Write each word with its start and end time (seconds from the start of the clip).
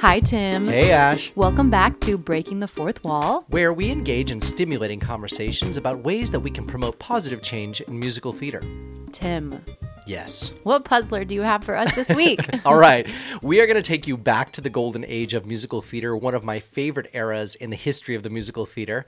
Hi, 0.00 0.20
Tim. 0.20 0.68
Hey, 0.68 0.92
Ash. 0.92 1.32
Welcome 1.34 1.70
back 1.70 1.98
to 2.00 2.16
Breaking 2.16 2.60
the 2.60 2.68
Fourth 2.68 3.02
Wall. 3.02 3.44
Where 3.48 3.72
we 3.72 3.90
engage 3.90 4.30
in 4.30 4.40
stimulating 4.40 5.00
conversations 5.00 5.76
about 5.76 6.04
ways 6.04 6.30
that 6.30 6.38
we 6.38 6.52
can 6.52 6.66
promote 6.66 7.00
positive 7.00 7.42
change 7.42 7.80
in 7.80 7.98
musical 7.98 8.32
theater. 8.32 8.62
Tim, 9.10 9.60
Yes. 10.06 10.52
what 10.62 10.84
puzzler 10.84 11.24
do 11.24 11.34
you 11.34 11.42
have 11.42 11.64
for 11.64 11.76
us 11.76 11.94
this 11.96 12.08
week? 12.10 12.40
All 12.64 12.78
right. 12.78 13.08
We 13.42 13.60
are 13.60 13.66
going 13.66 13.76
to 13.76 13.82
take 13.82 14.06
you 14.06 14.16
back 14.16 14.52
to 14.52 14.60
the 14.60 14.70
golden 14.70 15.04
age 15.04 15.34
of 15.34 15.44
musical 15.46 15.82
theater, 15.82 16.16
one 16.16 16.34
of 16.34 16.44
my 16.44 16.60
favorite 16.60 17.10
eras 17.12 17.56
in 17.56 17.70
the 17.70 17.76
history 17.76 18.14
of 18.14 18.22
the 18.22 18.30
musical 18.30 18.66
theater. 18.66 19.04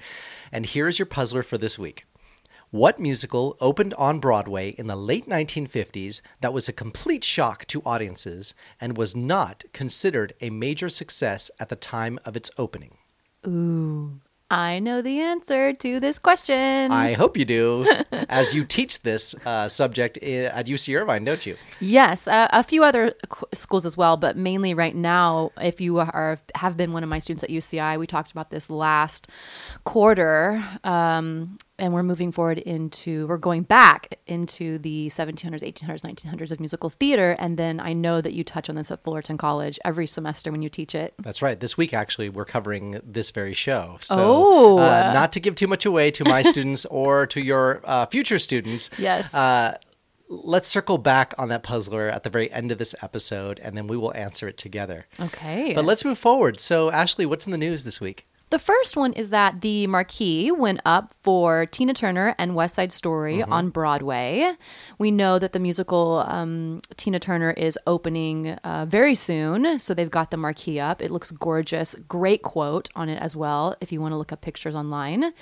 And 0.51 0.67
here's 0.67 0.99
your 0.99 1.07
puzzler 1.07 1.45
for 1.45 1.57
this 1.57 1.79
week. 1.79 2.05
What 2.73 3.01
musical 3.01 3.57
opened 3.61 3.95
on 3.95 4.21
Broadway 4.21 4.69
in 4.71 4.87
the 4.87 4.95
late 4.95 5.29
1950s 5.29 6.21
that 6.41 6.53
was 6.53 6.69
a 6.69 6.73
complete 6.73 7.25
shock 7.25 7.65
to 7.67 7.83
audiences 7.85 8.55
and 8.81 8.97
was 8.97 9.17
not 9.17 9.65
considered 9.73 10.35
a 10.41 10.51
major 10.51 10.89
success 10.89 11.51
at 11.59 11.69
the 11.69 11.75
time 11.75 12.21
of 12.25 12.37
its 12.37 12.49
opening? 12.57 12.97
Ooh, 13.45 14.21
I 14.53 14.81
know 14.81 15.01
the 15.01 15.21
answer 15.21 15.73
to 15.73 16.01
this 16.01 16.19
question. 16.19 16.91
I 16.91 17.13
hope 17.15 17.37
you 17.37 17.45
do, 17.45 17.89
as 18.29 18.53
you 18.53 18.65
teach 18.65 19.03
this 19.03 19.35
uh, 19.47 19.69
subject 19.69 20.19
at 20.19 20.67
UC 20.67 21.01
Irvine, 21.01 21.25
don't 21.25 21.47
you? 21.47 21.57
Yes, 21.79 22.27
uh, 22.27 22.49
a 22.53 22.65
few 22.65 22.83
other 22.83 23.15
qu- 23.29 23.47
schools 23.53 23.87
as 23.87 23.97
well, 23.97 24.17
but 24.17 24.37
mainly 24.37 24.75
right 24.75 24.95
now, 24.95 25.53
if 25.61 25.81
you 25.81 25.99
are 26.01 26.39
have 26.57 26.77
been 26.77 26.93
one 26.93 27.05
of 27.05 27.09
my 27.09 27.21
students 27.21 27.45
at 27.45 27.51
UCI, 27.51 27.99
we 27.99 28.09
talked 28.09 28.33
about 28.33 28.51
this 28.51 28.71
last 28.71 29.29
quarter, 29.85 30.65
um, 30.83 31.59
and 31.81 31.93
we're 31.93 32.03
moving 32.03 32.31
forward 32.31 32.59
into 32.59 33.27
we're 33.27 33.39
going 33.39 33.63
back 33.65 34.19
into 34.27 34.79
the 34.79 35.09
1700s, 35.09 35.63
1800s, 35.63 36.03
1900s 36.03 36.51
of 36.53 36.61
musical 36.61 36.91
theater, 36.91 37.35
and 37.39 37.57
then 37.57 37.81
I 37.81 37.93
know 37.93 38.21
that 38.21 38.33
you 38.33 38.45
touch 38.45 38.69
on 38.69 38.77
this 38.77 38.91
at 38.91 39.03
Fullerton 39.03 39.37
College 39.39 39.79
every 39.85 40.07
semester 40.07 40.53
when 40.53 40.63
you 40.63 40.69
teach 40.69 40.95
it. 40.95 41.15
That's 41.19 41.43
right. 41.43 41.59
This 41.59 41.77
week, 41.77 41.93
actually, 41.93 42.29
we're 42.29 42.45
covering 42.45 43.01
this 43.05 43.31
very 43.31 43.55
show. 43.55 43.99
So, 44.01 44.17
Oh. 44.19 44.79
uh, 44.79 45.13
not 45.13 45.33
to 45.33 45.41
give 45.41 45.55
too 45.57 45.67
much 45.67 45.85
away 45.87 46.11
to 46.13 46.25
my 46.25 46.43
students 46.51 46.85
or 46.87 47.27
to 47.29 47.41
your 47.41 47.81
uh, 47.85 48.07
future 48.07 48.39
students. 48.39 48.91
Yes. 48.99 49.35
Uh, 49.35 49.77
let's 50.29 50.69
circle 50.69 50.97
back 50.97 51.35
on 51.39 51.49
that 51.49 51.63
puzzler 51.65 52.09
at 52.09 52.23
the 52.23 52.31
very 52.31 52.51
end 52.53 52.71
of 52.71 52.79
this 52.79 52.95
episode, 53.03 53.59
and 53.61 53.77
then 53.77 53.87
we 53.89 53.97
will 53.97 54.15
answer 54.15 54.47
it 54.47 54.57
together. 54.57 55.07
Okay, 55.19 55.75
But 55.75 55.85
let's 55.85 56.05
move 56.05 56.19
forward. 56.19 56.61
So, 56.61 56.91
Ashley, 56.91 57.27
what's 57.27 57.47
in 57.47 57.53
the 57.53 57.59
news 57.59 57.83
this 57.83 58.01
week? 58.01 58.25
The 58.51 58.59
first 58.59 58.97
one 58.97 59.13
is 59.13 59.29
that 59.29 59.61
the 59.61 59.87
marquee 59.87 60.51
went 60.51 60.81
up 60.85 61.13
for 61.23 61.67
Tina 61.67 61.95
Turner 61.95 62.35
and 62.37 62.57
West 62.57 62.75
Side 62.75 62.93
Story 62.93 63.45
on 63.45 63.71
Broadway. 63.71 64.57
We 64.99 65.13
know 65.13 65.39
that 65.39 65.53
the 65.53 65.61
musical 65.61 66.25
um, 66.27 66.81
Tina 66.97 67.21
Turner 67.21 67.53
is 67.53 67.79
opening 67.87 68.49
uh, 68.49 68.87
very 68.89 69.15
soon, 69.15 69.79
so 69.79 69.95
they've 69.95 70.11
got 70.11 70.33
the 70.33 70.37
marquee 70.37 70.81
up. 70.81 71.01
It 71.01 71.13
looks 71.13 71.31
gorgeous. 71.31 71.95
Great 72.09 72.43
quote 72.43 72.89
on 72.97 73.09
it 73.09 73.23
as 73.23 73.37
well, 73.37 73.77
if 73.81 73.93
you 73.93 74.01
want 74.01 74.13
to 74.13 74.17
look 74.17 74.33
up 74.33 74.41
pictures 74.41 74.75
online. 74.75 75.33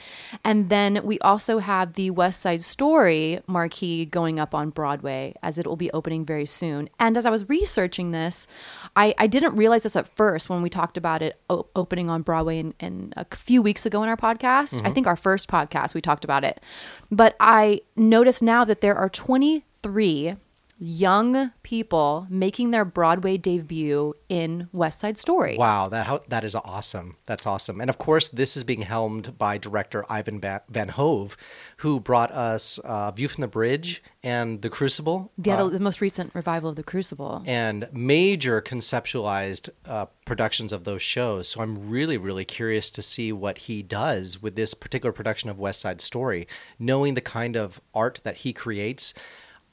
And 0.45 0.69
then 0.69 1.01
we 1.03 1.19
also 1.20 1.61
have 1.61 1.95
the 1.95 2.11
West 2.11 2.42
Side 2.42 2.62
Story 2.62 3.41
marquee 3.47 4.05
going 4.05 4.39
up 4.39 4.55
on 4.55 4.69
Broadway, 4.69 5.34
as 5.42 5.56
it 5.56 5.67
will 5.67 5.77
be 5.77 5.91
opening 5.92 6.27
very 6.27 6.45
soon. 6.45 6.91
And 7.01 7.17
as 7.17 7.25
I 7.25 7.31
was 7.31 7.48
researching 7.48 8.11
this, 8.11 8.47
I, 8.95 9.14
I 9.17 9.29
didn't 9.29 9.56
realize 9.56 9.84
this 9.84 9.97
at 9.97 10.14
first 10.14 10.51
when 10.51 10.61
we 10.61 10.69
talked 10.69 10.98
about 10.98 11.23
it 11.23 11.41
o- 11.48 11.69
opening 11.75 12.11
on 12.11 12.20
Broadway 12.20 12.59
in, 12.59 12.75
a 13.17 13.25
few 13.35 13.63
weeks 13.63 13.87
ago 13.87 14.03
in 14.03 14.09
our 14.09 14.17
podcast. 14.17 14.75
I 14.75 14.83
mm-hmm. 14.83 14.93
think 14.93 15.07
our 15.07 15.17
first 15.17 15.49
podcast 15.49 15.95
we 15.95 16.01
talked 16.01 16.25
about 16.25 16.45
it. 16.45 16.61
But 17.11 17.37
I 17.41 17.83
notice 17.97 18.43
now 18.43 18.65
that 18.65 18.81
there 18.81 18.97
are 18.97 19.09
23 19.09 20.37
young 20.79 21.51
people 21.62 22.27
making 22.31 22.71
their 22.71 22.84
Broadway 22.84 23.37
debut 23.37 24.15
in 24.29 24.69
West 24.73 25.01
Side 25.01 25.19
Story. 25.19 25.57
Wow, 25.59 25.89
that 25.89 26.29
that 26.29 26.45
is 26.45 26.55
awesome. 26.55 27.17
That's 27.27 27.47
awesome. 27.47 27.81
And 27.81 27.91
of 27.91 27.98
course, 27.98 28.29
this 28.29 28.57
is 28.57 28.65
being 28.65 28.83
helmed 28.83 29.37
by 29.39 29.59
director 29.59 30.05
Ivo 30.08 30.61
Van 30.69 30.89
Hove, 30.89 31.36
who 31.79 32.01
brought 32.01 32.30
us 32.33 32.79
uh, 32.79 33.11
View 33.11 33.29
from 33.29 33.42
the 33.42 33.48
Bridge 33.48 34.02
and 34.23 34.63
The 34.63 34.70
Crucible. 34.70 35.33
The, 35.39 35.51
uh, 35.51 35.57
other, 35.57 35.70
the 35.70 35.80
most 35.80 36.01
recent 36.01 36.35
revival 36.35 36.70
of 36.70 36.77
The 36.77 36.83
Crucible. 36.83 37.42
and 37.47 37.89
major 37.92 38.61
conceptualized 38.61 39.70
uh, 39.86 40.07
productions 40.25 40.73
of 40.73 40.85
those 40.85 41.02
shows. 41.02 41.48
So 41.48 41.61
I'm 41.61 41.89
really, 41.89 42.19
really 42.19 42.45
curious 42.45 42.91
to 42.91 43.02
see 43.02 43.33
what 43.33 43.58
he 43.58 43.83
does 43.83 44.42
with 44.42 44.57
this 44.57 44.75
particular 44.75 45.13
production 45.13 45.51
of 45.51 45.58
West 45.58 45.81
Side 45.81 46.01
Story. 46.01 46.47
Knowing 46.79 47.14
the 47.14 47.20
kind 47.20 47.57
of 47.57 47.81
art 47.95 48.20
that 48.25 48.39
he 48.39 48.52
creates, 48.52 49.14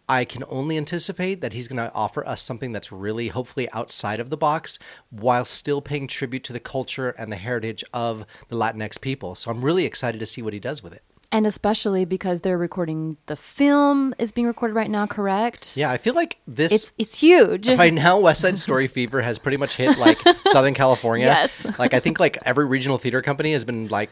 I 0.07 0.25
can 0.25 0.43
only 0.49 0.77
anticipate 0.77 1.41
that 1.41 1.53
he's 1.53 1.67
going 1.67 1.77
to 1.77 1.93
offer 1.93 2.25
us 2.27 2.41
something 2.41 2.71
that's 2.71 2.91
really, 2.91 3.29
hopefully, 3.29 3.69
outside 3.71 4.19
of 4.19 4.29
the 4.29 4.37
box 4.37 4.77
while 5.09 5.45
still 5.45 5.81
paying 5.81 6.07
tribute 6.07 6.43
to 6.45 6.53
the 6.53 6.59
culture 6.59 7.09
and 7.17 7.31
the 7.31 7.37
heritage 7.37 7.83
of 7.93 8.25
the 8.49 8.55
Latinx 8.55 8.99
people. 9.01 9.35
So 9.35 9.51
I'm 9.51 9.63
really 9.63 9.85
excited 9.85 10.19
to 10.19 10.25
see 10.25 10.41
what 10.41 10.53
he 10.53 10.59
does 10.59 10.83
with 10.83 10.93
it. 10.93 11.01
And 11.31 11.45
especially 11.47 12.05
because 12.05 12.41
they're 12.41 12.57
recording 12.57 13.17
the 13.25 13.35
film 13.35 14.13
is 14.19 14.31
being 14.31 14.47
recorded 14.47 14.73
right 14.73 14.89
now, 14.89 15.05
correct? 15.05 15.75
Yeah, 15.75 15.91
I 15.91 15.97
feel 15.97 16.13
like 16.13 16.37
this. 16.47 16.71
It's 16.71 16.93
it's 16.97 17.19
huge. 17.19 17.67
Right 17.75 17.93
now, 17.93 18.19
West 18.19 18.41
Side 18.41 18.57
Story 18.57 18.87
fever 18.87 19.21
has 19.21 19.37
pretty 19.37 19.57
much 19.57 19.75
hit 19.75 19.97
like 19.97 20.17
Southern 20.45 20.73
California. 20.75 21.25
Yes. 21.25 21.65
Like 21.77 21.93
I 21.93 21.99
think 21.99 22.19
like 22.19 22.37
every 22.45 22.65
regional 22.65 22.97
theater 22.97 23.21
company 23.21 23.51
has 23.51 23.65
been 23.65 23.89
like 23.89 24.11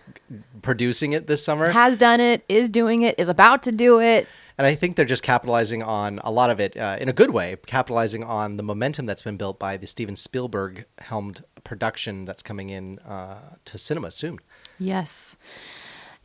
producing 0.64 1.14
it 1.14 1.28
this 1.28 1.46
summer, 1.46 1.72
Has 1.72 1.96
done 1.96 2.20
it, 2.20 2.44
is 2.50 2.70
doing 2.70 3.04
it, 3.04 3.18
is 3.18 3.30
about 3.30 3.64
to 3.64 3.72
do 3.72 4.02
it. 4.02 4.28
And 4.58 4.68
I 4.68 4.76
think 4.76 4.96
they're 4.96 5.06
just 5.06 5.24
capitalizing 5.24 5.84
on 5.84 6.20
a 6.24 6.32
lot 6.32 6.50
of 6.50 6.60
it 6.60 6.78
uh, 6.78 6.98
in 7.00 7.10
a 7.10 7.14
good 7.14 7.32
way, 7.32 7.56
capitalizing 7.66 8.24
on 8.24 8.58
the 8.58 8.64
momentum 8.64 9.06
that's 9.06 9.22
been 9.22 9.38
built 9.38 9.60
by 9.60 9.78
the 9.78 9.88
Steven 9.88 10.16
Spielberg 10.16 10.86
helmed 11.00 11.44
production 11.64 12.26
that's 12.26 12.44
coming 12.44 12.70
in 12.70 13.00
uh, 13.00 13.56
to 13.66 13.78
cinema 13.78 14.12
soon. 14.12 14.40
Yes. 14.80 15.38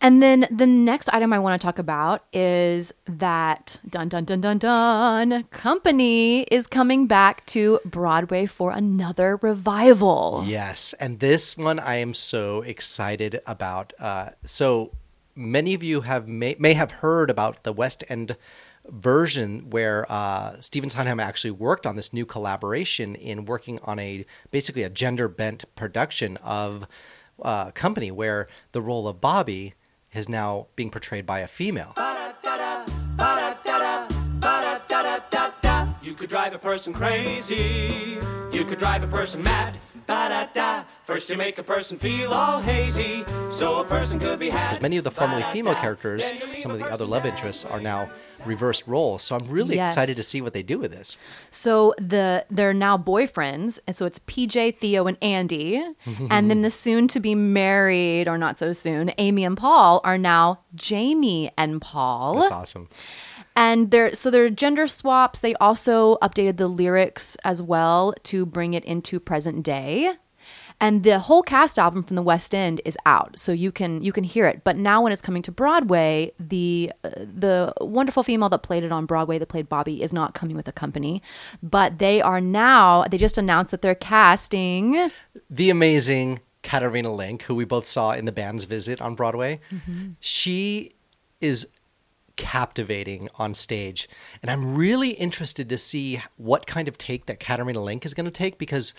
And 0.00 0.22
then 0.22 0.47
the 0.50 0.66
next 0.66 1.09
item 1.09 1.33
I 1.33 1.41
want 1.41 1.61
to 1.61 1.65
talk 1.65 1.78
about 1.78 2.25
is 2.33 2.93
that 3.06 3.81
dun 3.89 4.09
dun 4.09 4.25
dun 4.25 4.41
dun 4.41 4.59
dun 4.59 5.43
company 5.50 6.43
is 6.43 6.69
coming 6.69 7.06
back 7.09 7.45
to 7.47 7.81
Broadway 7.84 8.47
for 8.47 8.71
another 8.71 9.41
revival. 9.43 10.45
Yes, 10.47 10.93
and 10.95 11.19
this 11.19 11.56
one 11.56 11.81
I 11.81 11.97
am 11.97 12.15
so 12.15 12.62
excited 12.62 13.41
about. 13.45 13.93
Uh, 13.99 14.31
so 14.45 14.93
many 15.38 15.72
of 15.72 15.82
you 15.82 16.03
have 16.03 16.26
may, 16.26 16.56
may 16.59 16.75
have 16.75 16.91
heard 16.91 17.31
about 17.31 17.62
the 17.62 17.72
West 17.72 18.03
End 18.09 18.37
version 18.87 19.71
where 19.71 20.10
uh, 20.10 20.60
Stephen 20.60 20.91
Sondheim 20.91 21.21
actually 21.21 21.50
worked 21.53 21.87
on 21.87 21.97
this 21.97 22.12
new 22.12 22.26
collaboration 22.26 23.15
in 23.15 23.44
working 23.44 23.78
on 23.84 23.98
a 23.98 24.27
basically 24.50 24.82
a 24.82 24.91
gender 24.91 25.28
bent 25.28 25.65
production 25.77 26.37
of 26.38 26.87
uh, 27.41 27.71
Company, 27.71 28.10
where 28.10 28.48
the 28.72 28.82
role 28.82 29.06
of 29.06 29.21
Bobby 29.21 29.75
is 30.12 30.28
now 30.28 30.66
being 30.75 30.91
portrayed 30.91 31.25
by 31.25 31.41
a 31.41 31.47
female. 31.47 31.94
You 36.03 36.15
could 36.15 36.28
drive 36.31 36.54
a 36.54 36.59
person 36.59 36.93
crazy. 36.93 38.19
You 38.50 38.65
could 38.65 38.78
drive 38.78 39.04
a 39.04 39.06
person 39.06 39.43
mad. 39.43 39.78
Ba-da-da. 40.06 40.84
First 41.08 41.30
you 41.30 41.38
make 41.38 41.56
a 41.56 41.62
person 41.62 41.96
feel 41.96 42.34
all 42.34 42.60
hazy, 42.60 43.24
so 43.48 43.80
a 43.80 43.84
person 43.86 44.19
could 44.19 44.38
be 44.38 44.50
had. 44.50 44.82
Many 44.82 44.98
of 44.98 45.04
the 45.04 45.10
formerly 45.10 45.42
female 45.44 45.74
characters, 45.74 46.28
Then 46.28 46.38
you 46.38 46.46
leave 46.48 46.58
some 46.58 46.70
of 46.70 46.78
the 46.78 46.84
other 46.84 47.06
love 47.06 47.24
interests, 47.24 47.64
are 47.64 47.80
now 47.80 48.10
reversed 48.44 48.86
roles. 48.86 49.22
So 49.22 49.34
I'm 49.34 49.48
really 49.48 49.76
Yes. 49.76 49.92
excited 49.92 50.18
to 50.18 50.22
see 50.22 50.42
what 50.42 50.52
they 50.52 50.62
do 50.62 50.78
with 50.78 50.91
this. 50.91 51.16
So 51.50 51.94
the 51.97 52.44
they're 52.50 52.74
now 52.74 52.98
boyfriends, 52.98 53.78
and 53.86 53.97
so 53.97 54.04
it's 54.04 54.18
PJ, 54.18 54.72
Theo, 54.72 55.06
and 55.06 55.16
Andy, 55.22 55.82
mm-hmm. 56.04 56.26
and 56.30 56.50
then 56.50 56.60
the 56.60 56.70
soon 56.70 57.08
to 57.08 57.20
be 57.20 57.34
married 57.34 58.28
or 58.28 58.36
not 58.36 58.58
so 58.58 58.74
soon, 58.74 59.10
Amy 59.16 59.47
and 59.47 59.56
Paul 59.56 60.02
are 60.04 60.18
now 60.18 60.60
Jamie 60.74 61.50
and 61.56 61.80
Paul. 61.80 62.41
That's 62.41 62.52
awesome. 62.52 62.86
And 63.56 63.91
they're 63.91 64.14
so 64.14 64.30
they're 64.30 64.50
gender 64.50 64.86
swaps. 64.86 65.41
They 65.41 65.54
also 65.54 66.16
updated 66.16 66.58
the 66.58 66.68
lyrics 66.68 67.34
as 67.44 67.62
well 67.62 68.12
to 68.24 68.44
bring 68.44 68.74
it 68.74 68.84
into 68.84 69.18
present 69.18 69.62
day. 69.65 70.12
And 70.80 71.03
the 71.03 71.19
whole 71.19 71.42
cast 71.42 71.78
album 71.78 72.04
from 72.04 72.15
the 72.15 72.22
West 72.22 72.54
End 72.54 72.80
is 72.84 72.97
out, 73.04 73.39
so 73.39 73.51
you 73.51 73.72
can 73.72 74.01
you 74.03 74.13
can 74.13 74.22
hear 74.22 74.47
it. 74.47 74.63
But 74.63 74.77
now 74.77 75.03
when 75.03 75.13
it's 75.13 75.22
coming 75.22 75.42
to 75.42 75.51
Broadway, 75.53 76.33
the 76.39 76.92
uh, 77.03 77.10
the 77.16 77.72
wonderful 77.80 78.22
female 78.22 78.48
that 78.51 78.63
played 78.63 78.84
it 78.84 78.92
on 78.92 79.04
Broadway, 79.04 79.39
that 79.39 79.48
played 79.48 79.69
Bobby, 79.69 80.03
is 80.03 80.13
not 80.13 80.34
coming 80.34 80.54
with 80.57 80.69
a 80.69 80.72
company. 80.72 81.21
But 81.63 81.98
they 81.98 82.22
are 82.22 82.41
now. 82.41 83.04
They 83.10 83.19
just 83.19 83.39
announced 83.39 83.72
that 83.72 83.83
they're 83.83 83.95
casting. 83.97 85.10
the 85.51 85.71
amazing 85.71 86.41
Katrina 86.63 87.09
Lenk, 87.09 87.42
who 87.42 87.54
we 87.54 87.65
both 87.65 87.86
saw 87.86 88.13
in 88.13 88.24
the 88.24 88.33
band's 88.33 88.65
visit 88.65 89.01
on 89.01 89.15
Broadway. 89.15 89.60
She 90.21 90.92
is 91.41 91.69
captivating 92.38 93.28
on 93.34 93.52
stage. 93.52 94.08
And 94.40 94.50
I'm 94.50 94.74
really 94.74 95.10
interested 95.10 95.68
to 95.68 95.76
see 95.76 96.22
what 96.38 96.66
kind 96.66 96.88
of 96.88 96.96
take 96.96 97.26
that 97.26 97.40
Katrina 97.40 97.80
Lenk 97.80 98.06
is 98.06 98.14
going 98.14 98.24
to 98.24 98.30
take 98.30 98.56
because 98.56 98.94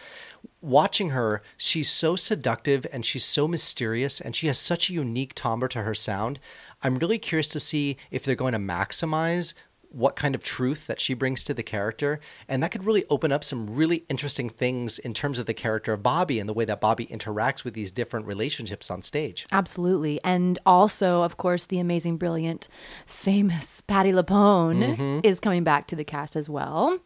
watching 0.62 1.09
her, 1.09 1.41
she's 1.57 1.89
so 1.89 2.15
seductive 2.15 2.86
and 2.91 3.03
she's 3.03 3.25
so 3.25 3.47
mysterious 3.47 4.21
and 4.21 4.36
she 4.36 4.45
has 4.47 4.59
such 4.59 4.89
a 4.89 4.94
unique 4.94 5.33
timbre 5.33 5.69
to 5.69 5.81
her 5.81 5.95
sound. 5.95 6.38
I'm 6.83 7.00
really 7.00 7.18
curious 7.18 7.47
to 7.50 7.59
see 7.59 7.97
if 8.12 8.24
they're 8.24 8.36
going 8.36 8.53
to 8.53 8.59
maximize 8.59 9.53
what 9.91 10.15
kind 10.15 10.36
of 10.36 10.44
truth 10.44 10.88
that 10.88 11.00
she 11.00 11.13
brings 11.13 11.44
to 11.44 11.53
the 11.53 11.63
character. 11.63 12.19
And 12.47 12.62
that 12.62 12.71
could 12.71 12.86
really 12.86 13.06
open 13.09 13.31
up 13.31 13.44
some 13.44 13.68
really 13.68 14.06
interesting 14.09 14.50
things 14.50 15.00
in 15.00 15.13
terms 15.13 15.39
of 15.39 15.45
the 15.45 15.53
character 15.53 15.94
of 15.94 16.03
Bobby 16.03 16.39
and 16.39 16.47
the 16.47 16.53
way 16.53 16.65
that 16.65 16.80
Bobby 16.80 17.07
interacts 17.07 17.63
with 17.63 17.74
these 17.74 17.91
different 17.91 18.25
relationships 18.27 18.91
on 18.91 19.01
stage. 19.01 19.45
Absolutely. 19.51 20.19
And 20.24 20.59
also, 20.65 21.24
of 21.24 21.38
course, 21.38 21.65
the 21.65 21.80
amazing, 21.80 22.18
brilliant, 22.18 22.68
famous 23.06 23.81
Patti 23.81 24.12
LuPone 24.12 24.95
mm-hmm. 24.95 25.19
is 25.24 25.39
coming 25.39 25.63
back 25.63 25.88
to 25.88 25.95
the 25.95 26.03
cast 26.03 26.36
as 26.36 26.47
well. 26.47 27.00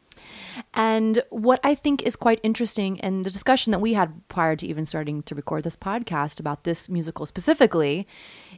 And 0.74 1.24
what 1.30 1.60
I 1.64 1.74
think 1.74 2.04
is 2.04 2.16
quite 2.16 2.40
interesting, 2.44 3.02
and 3.02 3.26
the 3.26 3.32
discussion 3.32 3.72
that 3.72 3.80
we 3.80 3.94
had 3.94 4.28
prior 4.28 4.56
to 4.56 4.68
even 4.68 4.86
starting 4.86 5.24
to 5.24 5.36
record 5.36 5.64
this 5.64 5.76
podcast 5.76 6.40
about 6.40 6.64
this 6.64 6.90
musical 6.90 7.26
specifically, 7.26 8.08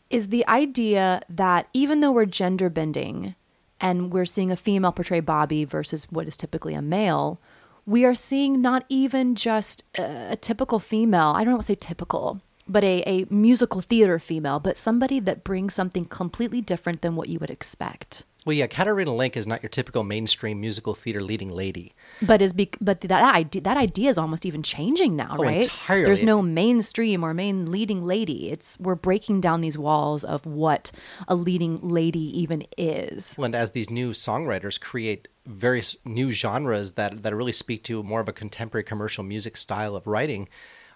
is 0.10 0.28
the 0.28 0.46
idea 0.48 1.22
that 1.30 1.68
even 1.74 2.02
though 2.02 2.12
we're 2.12 2.26
gender 2.26 2.70
bending 2.70 3.36
and 3.80 4.12
we're 4.14 4.26
seeing 4.26 4.52
a 4.52 4.56
female 4.56 4.92
portray 4.92 5.20
Bobby 5.20 5.66
versus 5.66 6.08
what 6.10 6.28
is 6.28 6.38
typically 6.38 6.74
a 6.74 6.82
male, 6.82 7.40
we 7.86 8.04
are 8.04 8.16
seeing 8.16 8.62
not 8.62 8.86
even 8.90 9.36
just 9.36 9.84
a, 9.98 10.32
a 10.32 10.36
typical 10.36 10.80
female, 10.80 11.34
I 11.36 11.44
don't 11.44 11.54
want 11.54 11.62
to 11.64 11.68
say 11.68 11.76
typical, 11.76 12.42
but 12.68 12.84
a, 12.84 13.04
a 13.06 13.26
musical 13.30 13.82
theater 13.82 14.18
female, 14.18 14.60
but 14.60 14.78
somebody 14.78 15.20
that 15.20 15.44
brings 15.44 15.74
something 15.74 16.06
completely 16.06 16.62
different 16.62 17.02
than 17.02 17.16
what 17.16 17.30
you 17.30 17.40
would 17.40 17.52
expect. 17.52 18.26
Well, 18.46 18.54
yeah, 18.54 18.68
Katrina 18.68 19.10
Lenk 19.10 19.36
is 19.36 19.48
not 19.48 19.64
your 19.64 19.70
typical 19.72 20.04
mainstream 20.04 20.62
musical 20.62 20.94
theater 20.94 21.22
leading 21.22 21.50
lady. 21.50 21.94
But 22.22 22.44
is 22.44 22.54
be- 22.54 22.70
but 22.80 23.02
that 23.02 23.36
idea 23.36 23.62
that 23.64 23.76
idea 23.76 24.12
is 24.12 24.20
almost 24.20 24.46
even 24.46 24.62
changing 24.62 25.16
now, 25.16 25.36
Oh, 25.40 25.44
right? 25.44 25.64
entirely. 25.64 26.06
There's 26.06 26.22
no 26.22 26.44
mainstream 26.44 27.24
or 27.24 27.34
main 27.34 27.72
leading 27.72 28.04
lady. 28.06 28.52
It's 28.52 28.80
we're 28.80 28.94
breaking 28.94 29.42
down 29.42 29.62
these 29.62 29.80
walls 29.80 30.24
of 30.24 30.46
what 30.46 30.92
a 31.28 31.34
leading 31.36 31.80
lady 31.82 32.40
even 32.40 32.64
is. 32.78 33.36
And 33.40 33.56
as 33.56 33.72
these 33.72 33.90
new 33.90 34.12
songwriters 34.12 34.80
create 34.80 35.28
various 35.48 35.96
new 36.06 36.30
genres 36.30 36.94
that, 36.94 37.24
that 37.24 37.36
really 37.36 37.52
speak 37.52 37.84
to 37.86 38.04
more 38.04 38.20
of 38.22 38.30
a 38.30 38.34
contemporary 38.34 38.84
commercial 38.84 39.24
music 39.24 39.58
style 39.58 39.96
of 39.96 40.06
writing, 40.06 40.48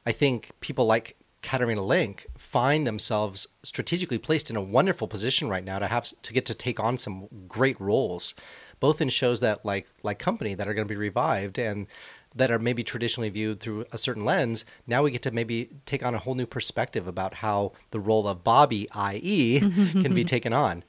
I 0.05 0.11
think 0.11 0.51
people 0.59 0.85
like 0.85 1.15
Katrina 1.41 1.81
Lenk 1.81 2.25
find 2.37 2.85
themselves 2.85 3.47
strategically 3.63 4.17
placed 4.17 4.49
in 4.49 4.55
a 4.55 4.61
wonderful 4.61 5.07
position 5.07 5.47
right 5.49 5.63
now 5.63 5.79
to 5.79 5.87
have 5.87 6.05
to 6.21 6.33
get 6.33 6.45
to 6.47 6.53
take 6.53 6.79
on 6.79 6.97
some 6.97 7.27
great 7.47 7.79
roles, 7.79 8.33
both 8.79 9.01
in 9.01 9.09
shows 9.09 9.39
that 9.39 9.65
like 9.65 9.87
like 10.03 10.19
Company 10.19 10.53
that 10.53 10.67
are 10.67 10.73
going 10.73 10.87
to 10.87 10.93
be 10.93 10.97
revived 10.97 11.57
and 11.57 11.87
that 12.35 12.51
are 12.51 12.59
maybe 12.59 12.83
traditionally 12.83 13.29
viewed 13.29 13.59
through 13.59 13.85
a 13.91 13.97
certain 13.97 14.25
lens. 14.25 14.65
Now 14.85 15.03
we 15.03 15.11
get 15.11 15.23
to 15.23 15.31
maybe 15.31 15.69
take 15.85 16.05
on 16.05 16.13
a 16.13 16.19
whole 16.19 16.35
new 16.35 16.45
perspective 16.45 17.07
about 17.07 17.35
how 17.35 17.71
the 17.91 17.99
role 17.99 18.27
of 18.27 18.43
Bobby, 18.43 18.87
i.e., 18.91 19.59
can 19.91 20.13
be 20.13 20.23
taken 20.23 20.53
on. 20.53 20.83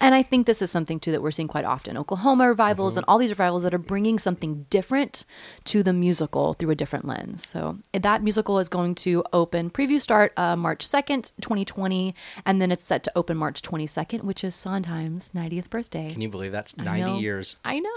And 0.00 0.14
I 0.14 0.22
think 0.22 0.46
this 0.46 0.62
is 0.62 0.70
something 0.70 1.00
too 1.00 1.12
that 1.12 1.22
we're 1.22 1.30
seeing 1.30 1.48
quite 1.48 1.64
often. 1.64 1.96
Oklahoma 1.96 2.48
revivals 2.48 2.96
and 2.96 3.04
all 3.06 3.18
these 3.18 3.30
revivals 3.30 3.62
that 3.62 3.74
are 3.74 3.78
bringing 3.78 4.18
something 4.18 4.66
different 4.70 5.24
to 5.64 5.82
the 5.82 5.92
musical 5.92 6.54
through 6.54 6.70
a 6.70 6.74
different 6.74 7.04
lens. 7.04 7.46
So 7.46 7.78
that 7.92 8.22
musical 8.22 8.58
is 8.58 8.68
going 8.68 8.94
to 8.96 9.24
open 9.32 9.70
preview 9.70 10.00
start 10.00 10.32
uh, 10.36 10.56
March 10.56 10.86
2nd, 10.86 11.32
2020, 11.40 12.14
and 12.46 12.60
then 12.60 12.72
it's 12.72 12.84
set 12.84 13.04
to 13.04 13.12
open 13.16 13.36
March 13.36 13.62
22nd, 13.62 14.22
which 14.22 14.44
is 14.44 14.54
Sondheim's 14.54 15.32
90th 15.32 15.70
birthday. 15.70 16.12
Can 16.12 16.22
you 16.22 16.28
believe 16.28 16.52
that's 16.52 16.76
90 16.76 17.00
know. 17.02 17.18
years? 17.18 17.56
I 17.64 17.78
know. 17.78 17.90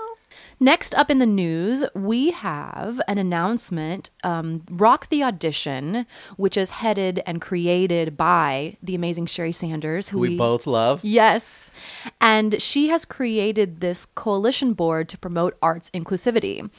Next 0.59 0.95
up 0.95 1.11
in 1.11 1.19
the 1.19 1.25
news, 1.25 1.83
we 1.93 2.31
have 2.31 2.99
an 3.07 3.17
announcement 3.17 4.09
um, 4.23 4.63
Rock 4.71 5.09
the 5.09 5.23
Audition, 5.23 6.05
which 6.35 6.57
is 6.57 6.71
headed 6.71 7.21
and 7.25 7.41
created 7.41 8.17
by 8.17 8.77
the 8.81 8.95
amazing 8.95 9.27
Sheri 9.27 9.53
Sanders, 9.53 10.09
who 10.09 10.19
we 10.19 10.37
both 10.37 10.65
love. 10.65 11.01
Yes. 11.03 11.71
And 12.19 12.61
she 12.61 12.87
has 12.89 13.05
created 13.05 13.81
this 13.81 14.05
coalition 14.05 14.73
board 14.73 15.09
to 15.09 15.17
promote 15.17 15.57
arts 15.61 15.89
inclusivity. 15.91 16.69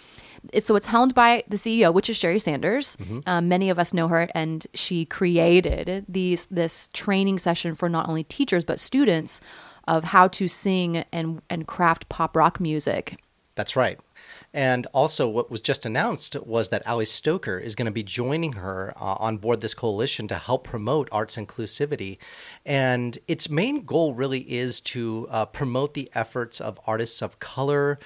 So 0.61 0.77
it's 0.77 0.87
held 0.87 1.15
by 1.15 1.45
the 1.49 1.57
CEO, 1.57 1.93
which 1.93 2.09
is 2.09 2.17
Sheri 2.17 2.41
Sanders. 2.41 2.97
Um, 3.27 3.49
many 3.49 3.71
of 3.71 3.79
us 3.79 3.93
know 3.93 4.09
her, 4.09 4.29
and 4.35 4.67
she 4.75 5.05
created 5.05 6.05
these 6.09 6.47
this 6.47 6.89
training 6.93 7.39
session 7.39 7.75
for 7.75 7.89
not 7.89 8.09
only 8.09 8.25
teachers 8.25 8.65
but 8.65 8.79
students 8.81 9.41
of 9.87 10.05
how 10.05 10.29
to 10.29 10.47
sing 10.49 11.05
and 11.13 11.43
and 11.51 11.67
craft 11.67 12.09
pop 12.09 12.37
rock 12.37 12.61
music. 12.61 13.19
That's 13.59 13.75
right. 13.75 13.99
And 14.55 14.87
also, 14.95 15.29
what 15.29 15.51
was 15.51 15.61
just 15.61 15.85
announced 15.85 16.37
was 16.47 16.69
that 16.69 16.87
Ali 16.87 17.05
Stroker 17.05 17.61
is 17.61 17.75
going 17.75 17.87
to 17.87 17.93
be 17.93 18.05
joining 18.05 18.53
her 18.53 18.93
uh, 18.95 19.17
on 19.19 19.39
board 19.39 19.63
this 19.63 19.75
coalition 19.75 20.29
to 20.29 20.37
help 20.37 20.63
promote 20.63 21.09
arts 21.11 21.35
inclusivity. 21.37 22.19
And 22.65 23.19
its 23.27 23.51
main 23.51 23.85
goal 23.85 24.15
really 24.15 24.43
is 24.43 24.81
to 24.83 25.27
uh, 25.29 25.47
promote 25.47 25.95
the 25.95 26.09
efforts 26.15 26.61
of 26.61 26.79
artists 26.87 27.21
of 27.21 27.41
color, 27.41 27.99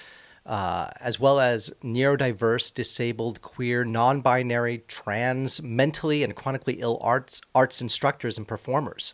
uh, 0.47 0.89
as 1.03 1.21
well 1.21 1.39
as 1.39 1.71
neurodiverse, 1.83 2.73
disabled, 2.73 3.43
queer, 3.43 3.85
non 3.85 4.23
binary, 4.23 4.85
trans, 4.89 5.63
mentally 5.63 6.25
and 6.25 6.35
chronically 6.35 6.81
ill 6.81 6.99
arts, 7.03 7.43
arts 7.55 7.83
instructors 7.83 8.39
and 8.39 8.49
performers. 8.49 9.13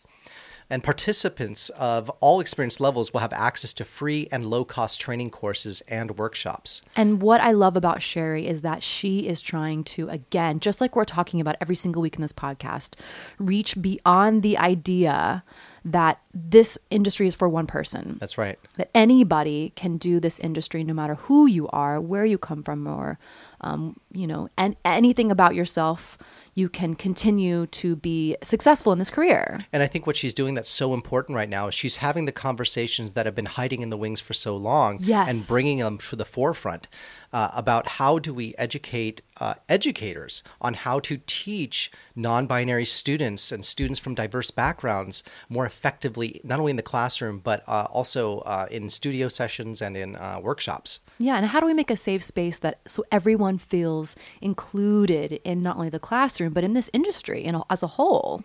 And 0.71 0.85
participants 0.85 1.71
of 1.71 2.11
all 2.21 2.41
experience 2.41 2.79
levels 2.79 3.13
will 3.13 3.21
have 3.21 3.33
access 3.33 3.73
to 3.75 3.85
free 3.85 4.29
and 4.31 4.47
low 4.47 4.65
cost 4.65 5.01
training 5.01 5.31
courses 5.31 5.81
and 5.89 6.19
workshops. 6.19 6.83
And 6.95 7.23
what 7.23 7.41
I 7.41 7.53
love 7.53 7.77
about 7.77 7.99
Sheri 8.01 8.45
is 8.45 8.61
that 8.61 8.83
she 8.83 9.21
is 9.21 9.41
trying 9.41 9.83
to, 9.85 10.11
again, 10.11 10.61
just 10.61 10.81
like 10.81 10.95
we're 10.95 11.07
talking 11.07 11.41
about 11.41 11.57
every 11.61 11.77
single 11.77 12.03
week 12.03 12.17
in 12.17 12.23
this 12.23 12.35
podcast, 12.35 12.95
reach 13.39 13.81
beyond 13.81 14.43
the 14.43 14.59
idea 14.59 15.43
that 15.85 16.21
this 16.35 16.77
industry 16.91 17.27
is 17.27 17.35
for 17.35 17.49
one 17.49 17.67
person. 17.67 18.17
That's 18.21 18.39
right. 18.39 18.59
That 18.77 18.91
anybody 18.95 19.73
can 19.77 19.97
do 19.97 20.21
this 20.21 20.39
industry 20.39 20.85
no 20.85 20.95
matter 20.95 21.15
who 21.15 21.47
you 21.47 21.69
are, 21.69 22.01
where 22.01 22.25
you 22.25 22.39
come 22.39 22.63
from, 22.63 22.87
or, 22.87 23.19
um, 23.61 23.99
you 24.13 24.27
know, 24.27 24.49
and 24.57 24.77
anything 24.85 25.31
about 25.31 25.55
yourself, 25.55 26.19
you 26.55 26.69
can 26.69 26.95
continue 26.95 27.67
to 27.67 27.95
be 27.97 28.37
successful 28.43 28.93
in 28.93 28.99
this 28.99 29.11
career. 29.11 29.61
And 29.73 29.83
I 29.83 29.87
think 29.87 30.07
what 30.07 30.17
she's 30.17 30.35
doing 30.35 30.55
that's 30.55 30.71
so 30.71 30.93
important 30.95 31.37
right 31.37 31.49
now 31.49 31.69
is 31.69 31.75
she's 31.75 31.97
having 31.97 32.25
the 32.25 32.33
conversations 32.33 33.13
that 33.13 33.27
have 33.27 33.35
been 33.35 33.47
hiding 33.47 33.81
in 33.83 33.91
the 33.91 33.97
wings 33.97 34.21
for 34.21 34.35
so 34.35 34.57
long 34.57 34.99
Yes. 35.01 35.29
and 35.31 35.49
bringing 35.49 35.79
them 35.79 35.99
to 35.99 36.17
the 36.17 36.25
forefront 36.25 36.89
uh, 37.33 37.51
about 37.53 37.87
how 37.87 38.19
do 38.19 38.33
we 38.33 38.55
educate 38.59 39.23
uh, 39.41 39.55
educators 39.69 40.43
on 40.61 40.75
how 40.75 40.99
to 41.01 41.21
teach 41.27 41.91
non-binary 42.17 42.85
students 42.85 43.53
and 43.53 43.65
students 43.65 43.99
from 43.99 44.15
diverse 44.15 44.51
backgrounds 44.51 45.23
more 45.49 45.67
effectively, 45.67 46.41
not 46.45 46.59
only 46.59 46.71
in 46.71 46.77
the 46.77 46.83
classroom, 46.83 47.39
but 47.39 47.63
uh, 47.69 47.87
also 47.91 48.41
uh, 48.41 48.67
in 48.71 48.89
studio 48.89 49.29
sessions 49.29 49.83
and 49.83 49.97
in 49.97 50.17
uh, 50.17 50.41
workshops. 50.43 51.01
Yeah, 51.19 51.37
and 51.37 51.47
how 51.47 51.61
do 51.61 51.67
we 51.67 51.75
make 51.75 51.91
a 51.91 51.97
safe 51.97 52.23
space 52.23 52.59
that 52.59 52.81
so 52.87 53.05
everyone 53.11 53.59
feels 53.59 54.17
included 54.41 55.41
in 55.45 55.63
not 55.63 55.77
only 55.77 55.89
the 55.89 55.99
classroom 55.99 56.53
but 56.53 56.65
in 56.65 56.75
this 56.75 56.91
industry 56.93 57.45
and 57.45 57.63
as 57.71 57.83
a 57.83 57.89
whole? 57.89 58.45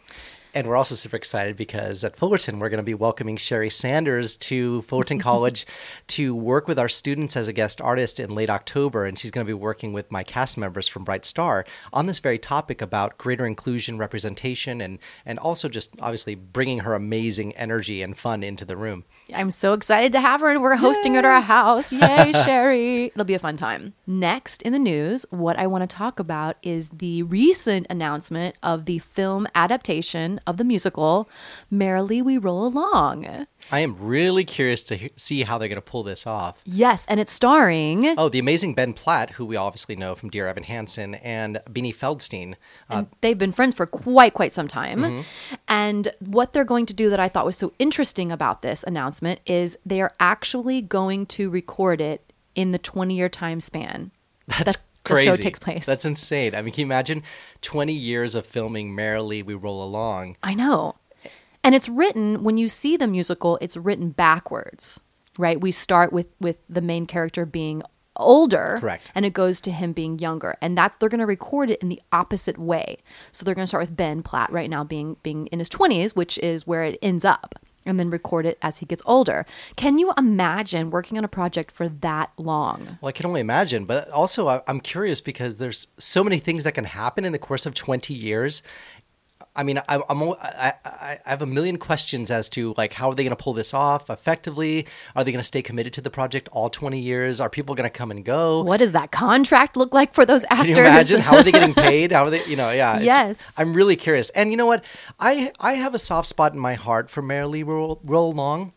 And 0.56 0.68
we're 0.68 0.76
also 0.76 0.94
super 0.94 1.18
excited 1.18 1.58
because 1.58 2.04
at 2.04 2.16
Fullerton, 2.16 2.60
we're 2.60 2.70
going 2.70 2.78
to 2.78 2.84
be 2.84 2.94
welcoming 2.94 3.38
Sheri 3.38 3.72
Sanders 3.72 4.36
to 4.36 4.84
Fullerton 4.84 5.18
College 5.24 5.66
to 6.08 6.36
work 6.36 6.68
with 6.68 6.78
our 6.78 6.90
students 6.90 7.36
as 7.36 7.48
a 7.48 7.54
guest 7.54 7.82
artist 7.82 8.20
in 8.20 8.30
late 8.30 8.52
October. 8.52 9.06
And 9.06 9.18
she's 9.18 9.32
going 9.32 9.46
to 9.46 9.50
be 9.50 9.54
working 9.54 9.94
with 9.94 10.12
my 10.12 10.22
cast 10.22 10.56
members 10.56 10.88
from 10.88 11.04
Bright 11.04 11.26
Star 11.26 11.66
on 11.92 12.06
this 12.06 12.20
very 12.20 12.38
topic 12.38 12.84
about 12.84 13.18
greater 13.18 13.48
inclusion, 13.48 13.98
representation, 13.98 14.80
and, 14.80 15.00
and 15.26 15.40
also 15.40 15.68
just 15.70 15.96
obviously 16.00 16.36
bringing 16.36 16.80
her 16.80 16.94
amazing 16.94 17.56
energy 17.56 18.04
and 18.04 18.16
fun 18.16 18.44
into 18.44 18.64
the 18.64 18.78
room. 18.78 19.06
I'm 19.34 19.50
so 19.50 19.74
excited 19.74 20.12
to 20.12 20.22
have 20.22 20.42
her, 20.42 20.50
and 20.50 20.62
we're 20.62 20.76
hosting 20.76 21.14
her 21.14 21.20
at 21.20 21.26
our 21.26 21.42
house. 21.42 21.92
Yay, 21.92 22.00
Sheri! 22.34 23.08
It'll 23.08 23.24
be 23.24 23.34
a 23.34 23.40
fun 23.40 23.58
time. 23.58 23.94
Next 24.06 24.62
in 24.62 24.74
the 24.74 24.80
news, 24.80 25.26
what 25.32 25.58
I 25.58 25.66
want 25.66 25.90
to 25.90 25.96
talk 25.96 26.20
about 26.20 26.58
is 26.62 26.90
the 26.90 27.24
recent 27.24 27.88
announcement 27.90 28.56
of 28.62 28.86
the 28.86 29.00
film 29.00 29.48
adaptation 29.56 30.42
of 30.46 30.58
the 30.58 30.64
musical 30.64 31.30
Merrily 31.70 32.22
We 32.22 32.38
Roll 32.38 32.66
Along. 32.66 33.48
I 33.72 33.80
am 33.80 33.96
really 33.98 34.44
curious 34.44 34.84
to 34.84 34.96
he- 34.96 35.12
see 35.16 35.44
how 35.44 35.58
they're 35.58 35.70
going 35.70 35.76
to 35.78 35.82
pull 35.82 36.04
this 36.04 36.28
off. 36.28 36.62
Yes, 36.66 37.06
and 37.08 37.20
it's 37.20 37.32
starring. 37.32 38.14
Oh, 38.18 38.30
the 38.30 38.40
amazing 38.40 38.74
Ben 38.74 38.94
Platt, 38.94 39.32
who 39.32 39.46
we 39.46 39.56
obviously 39.56 39.96
know 39.96 40.16
from 40.16 40.30
Dear 40.30 40.48
Evan 40.48 40.64
Hansen, 40.64 41.16
and 41.16 41.62
Beanie 41.70 41.96
Feldstein. 41.96 42.54
Uh, 42.90 42.98
and 42.98 43.08
they've 43.22 43.38
been 43.38 43.52
friends 43.52 43.76
for 43.76 43.86
quite 43.86 44.34
quite 44.34 44.54
some 44.54 44.68
time 44.68 45.24
and 45.68 46.10
what 46.20 46.54
they're 46.54 46.66
going 46.66 46.86
to 46.86 46.94
do 46.94 47.10
that 47.10 47.20
i 47.20 47.28
thought 47.28 47.46
was 47.46 47.58
so 47.58 47.74
interesting 47.80 48.32
about 48.32 48.62
this 48.62 48.84
announcement 48.84 49.40
is 49.46 49.78
they 49.86 50.02
are 50.02 50.14
actually 50.20 50.82
going 50.82 51.26
to 51.26 51.50
record 51.50 52.02
it 52.02 52.34
in 52.56 52.72
the 52.72 52.78
20 52.78 53.16
year 53.16 53.30
time 53.30 53.62
span 53.62 54.12
That's 54.48 54.64
that 54.78 54.78
crazy. 55.04 55.30
the 55.30 55.38
show 55.38 55.42
takes 55.44 55.60
place 55.60 55.86
That's 55.86 56.06
insane. 56.06 56.56
I 56.56 56.62
mean, 56.62 56.74
can 56.74 56.82
you 56.82 56.86
imagine 56.88 57.24
20 57.62 57.94
years 57.94 58.36
of 58.36 58.46
filming 58.46 58.96
Merrily 58.96 59.44
We 59.44 59.54
Roll 59.54 59.84
Along? 59.84 60.38
i 60.44 60.54
know 60.54 60.96
and 61.64 61.74
it's 61.76 61.88
written 61.90 62.44
when 62.44 62.58
you 62.58 62.68
see 62.68 62.98
the 62.98 63.08
musical 63.08 63.58
it's 63.62 63.78
written 63.78 64.10
backwards 64.10 65.00
right 65.38 65.60
we 65.62 65.72
start 65.72 66.12
with 66.14 66.28
with 66.40 66.58
the 66.70 66.82
main 66.82 67.06
character 67.06 67.46
being 67.46 67.82
older 68.18 68.78
Correct. 68.80 69.12
and 69.16 69.26
it 69.26 69.34
goes 69.34 69.60
to 69.62 69.72
him 69.72 69.92
being 69.92 70.20
younger 70.20 70.56
and 70.62 70.78
that's 70.78 70.98
they're 70.98 71.10
going 71.10 71.20
to 71.20 71.26
record 71.26 71.72
it 71.72 71.82
in 71.82 71.90
the 71.90 72.00
opposite 72.12 72.60
way 72.60 72.98
so 73.32 73.44
they're 73.44 73.56
going 73.56 73.64
to 73.64 73.68
start 73.68 73.82
with 73.82 73.96
ben 73.96 74.22
platt 74.22 74.52
right 74.52 74.70
now 74.70 74.84
being 74.84 75.16
being 75.24 75.48
in 75.48 75.58
his 75.60 75.70
20s 75.70 76.12
which 76.16 76.38
is 76.40 76.68
where 76.68 76.84
it 76.84 77.00
ends 77.02 77.26
up 77.26 77.56
and 77.86 78.00
then 78.00 78.10
record 78.10 78.46
it 78.46 78.58
as 78.62 78.80
he 78.80 78.86
gets 78.86 79.04
older. 79.06 79.46
Can 79.76 80.00
you 80.00 80.14
imagine 80.18 80.90
working 80.90 81.18
on 81.18 81.24
a 81.24 81.28
project 81.28 81.72
for 81.72 81.90
that 81.90 82.32
long? 82.38 82.98
Well, 83.02 83.10
I 83.10 83.12
can 83.12 83.26
only 83.26 83.42
imagine, 83.42 83.86
but 83.86 84.10
also 84.10 84.64
I'm 84.68 84.80
curious 84.80 85.22
because 85.22 85.58
there's 85.58 85.88
so 85.98 86.24
many 86.24 86.40
things 86.40 86.64
that 86.64 86.74
can 86.74 86.86
happen 86.86 87.26
in 87.26 87.32
the 87.32 87.40
course 87.40 87.66
of 87.66 87.74
20 87.74 88.14
years. 88.14 88.64
I 89.56 89.64
mean, 89.64 89.78
I, 89.88 90.02
I'm 90.10 90.24
I, 90.24 90.74
I 90.84 91.20
have 91.26 91.44
a 91.44 91.46
million 91.46 91.78
questions 91.78 92.32
as 92.32 92.50
to 92.50 92.74
like 92.76 92.94
how 92.94 93.10
are 93.10 93.16
they 93.16 93.24
going 93.24 93.36
to 93.36 93.42
pull 93.42 93.54
this 93.54 93.74
off 93.74 94.10
effectively? 94.10 94.88
Are 95.16 95.24
they 95.24 95.32
going 95.32 95.42
to 95.42 95.48
stay 95.48 95.62
committed 95.62 95.94
to 95.94 96.02
the 96.02 96.10
project 96.10 96.50
all 96.52 96.70
20 96.70 97.00
years? 97.00 97.40
Are 97.40 97.50
people 97.50 97.76
going 97.76 97.90
to 97.90 97.96
come 97.96 98.10
and 98.10 98.26
go? 98.26 98.64
What 98.64 98.78
does 98.78 98.94
that 98.94 99.12
contract 99.12 99.78
look 99.78 99.94
like 99.94 100.14
for 100.14 100.26
those 100.26 100.44
actors? 100.46 100.66
Can 100.66 100.68
you 100.70 100.82
imagine 100.82 101.20
how 101.22 101.38
are 101.38 101.44
they 101.44 101.52
getting 101.52 101.74
paid? 101.76 102.12
How 102.12 102.24
are 102.24 102.30
they? 102.32 102.44
You 102.46 102.56
know, 102.56 102.72
yeah. 102.72 103.00
Yes. 103.00 103.54
I'm 103.58 103.74
really 103.74 103.96
curious. 103.96 104.32
And 104.32 104.50
you 104.50 104.58
know 104.58 104.66
what? 104.66 104.84
I 105.20 105.52
I 105.60 105.74
have 105.74 105.94
a 105.94 106.00
soft 106.00 106.28
spot 106.28 106.54
in 106.54 106.60
my 106.60 106.74
heart 106.74 107.12
for 107.12 107.22
Merrily 107.22 107.64
Roll, 107.64 108.00
Roll 108.04 108.34
Along. 108.34 108.74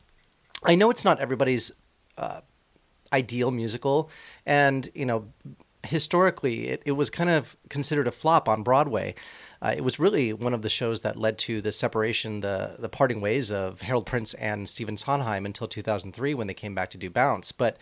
I 0.62 0.74
know 0.74 0.90
it's 0.90 1.04
not 1.04 1.20
everybody's 1.20 1.70
uh, 2.18 2.40
ideal 3.12 3.50
musical, 3.50 4.10
and 4.44 4.88
you 4.94 5.06
know, 5.06 5.28
historically, 5.84 6.68
it, 6.68 6.82
it 6.84 6.92
was 6.92 7.08
kind 7.08 7.30
of 7.30 7.56
considered 7.68 8.06
a 8.06 8.12
flop 8.12 8.48
on 8.48 8.62
Broadway. 8.62 9.14
Uh, 9.62 9.74
it 9.76 9.82
was 9.82 9.98
really 9.98 10.32
one 10.32 10.54
of 10.54 10.62
the 10.62 10.68
shows 10.68 11.00
that 11.00 11.16
led 11.16 11.38
to 11.38 11.60
the 11.60 11.72
separation, 11.72 12.40
the 12.40 12.76
the 12.78 12.88
parting 12.88 13.20
ways 13.20 13.50
of 13.50 13.82
Harold 13.82 14.06
Prince 14.06 14.34
and 14.34 14.68
Stephen 14.68 14.96
Sondheim 14.96 15.46
until 15.46 15.68
2003 15.68 16.34
when 16.34 16.46
they 16.46 16.54
came 16.54 16.74
back 16.74 16.90
to 16.90 16.98
do 16.98 17.10
Bounce. 17.10 17.52
But 17.52 17.76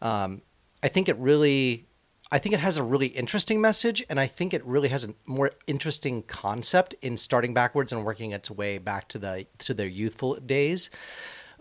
um, 0.00 0.42
I 0.82 0.88
think 0.88 1.08
it 1.08 1.16
really, 1.18 1.86
I 2.30 2.38
think 2.38 2.54
it 2.54 2.60
has 2.60 2.76
a 2.76 2.82
really 2.82 3.08
interesting 3.08 3.60
message, 3.60 4.04
and 4.08 4.18
I 4.18 4.26
think 4.26 4.54
it 4.54 4.64
really 4.64 4.88
has 4.88 5.04
a 5.04 5.14
more 5.26 5.52
interesting 5.66 6.22
concept 6.22 6.94
in 7.02 7.16
starting 7.16 7.54
backwards 7.54 7.92
and 7.92 8.04
working 8.04 8.32
its 8.32 8.50
way 8.50 8.78
back 8.78 9.08
to 9.08 9.18
the 9.18 9.46
to 9.58 9.74
their 9.74 9.86
youthful 9.86 10.36
days. 10.36 10.90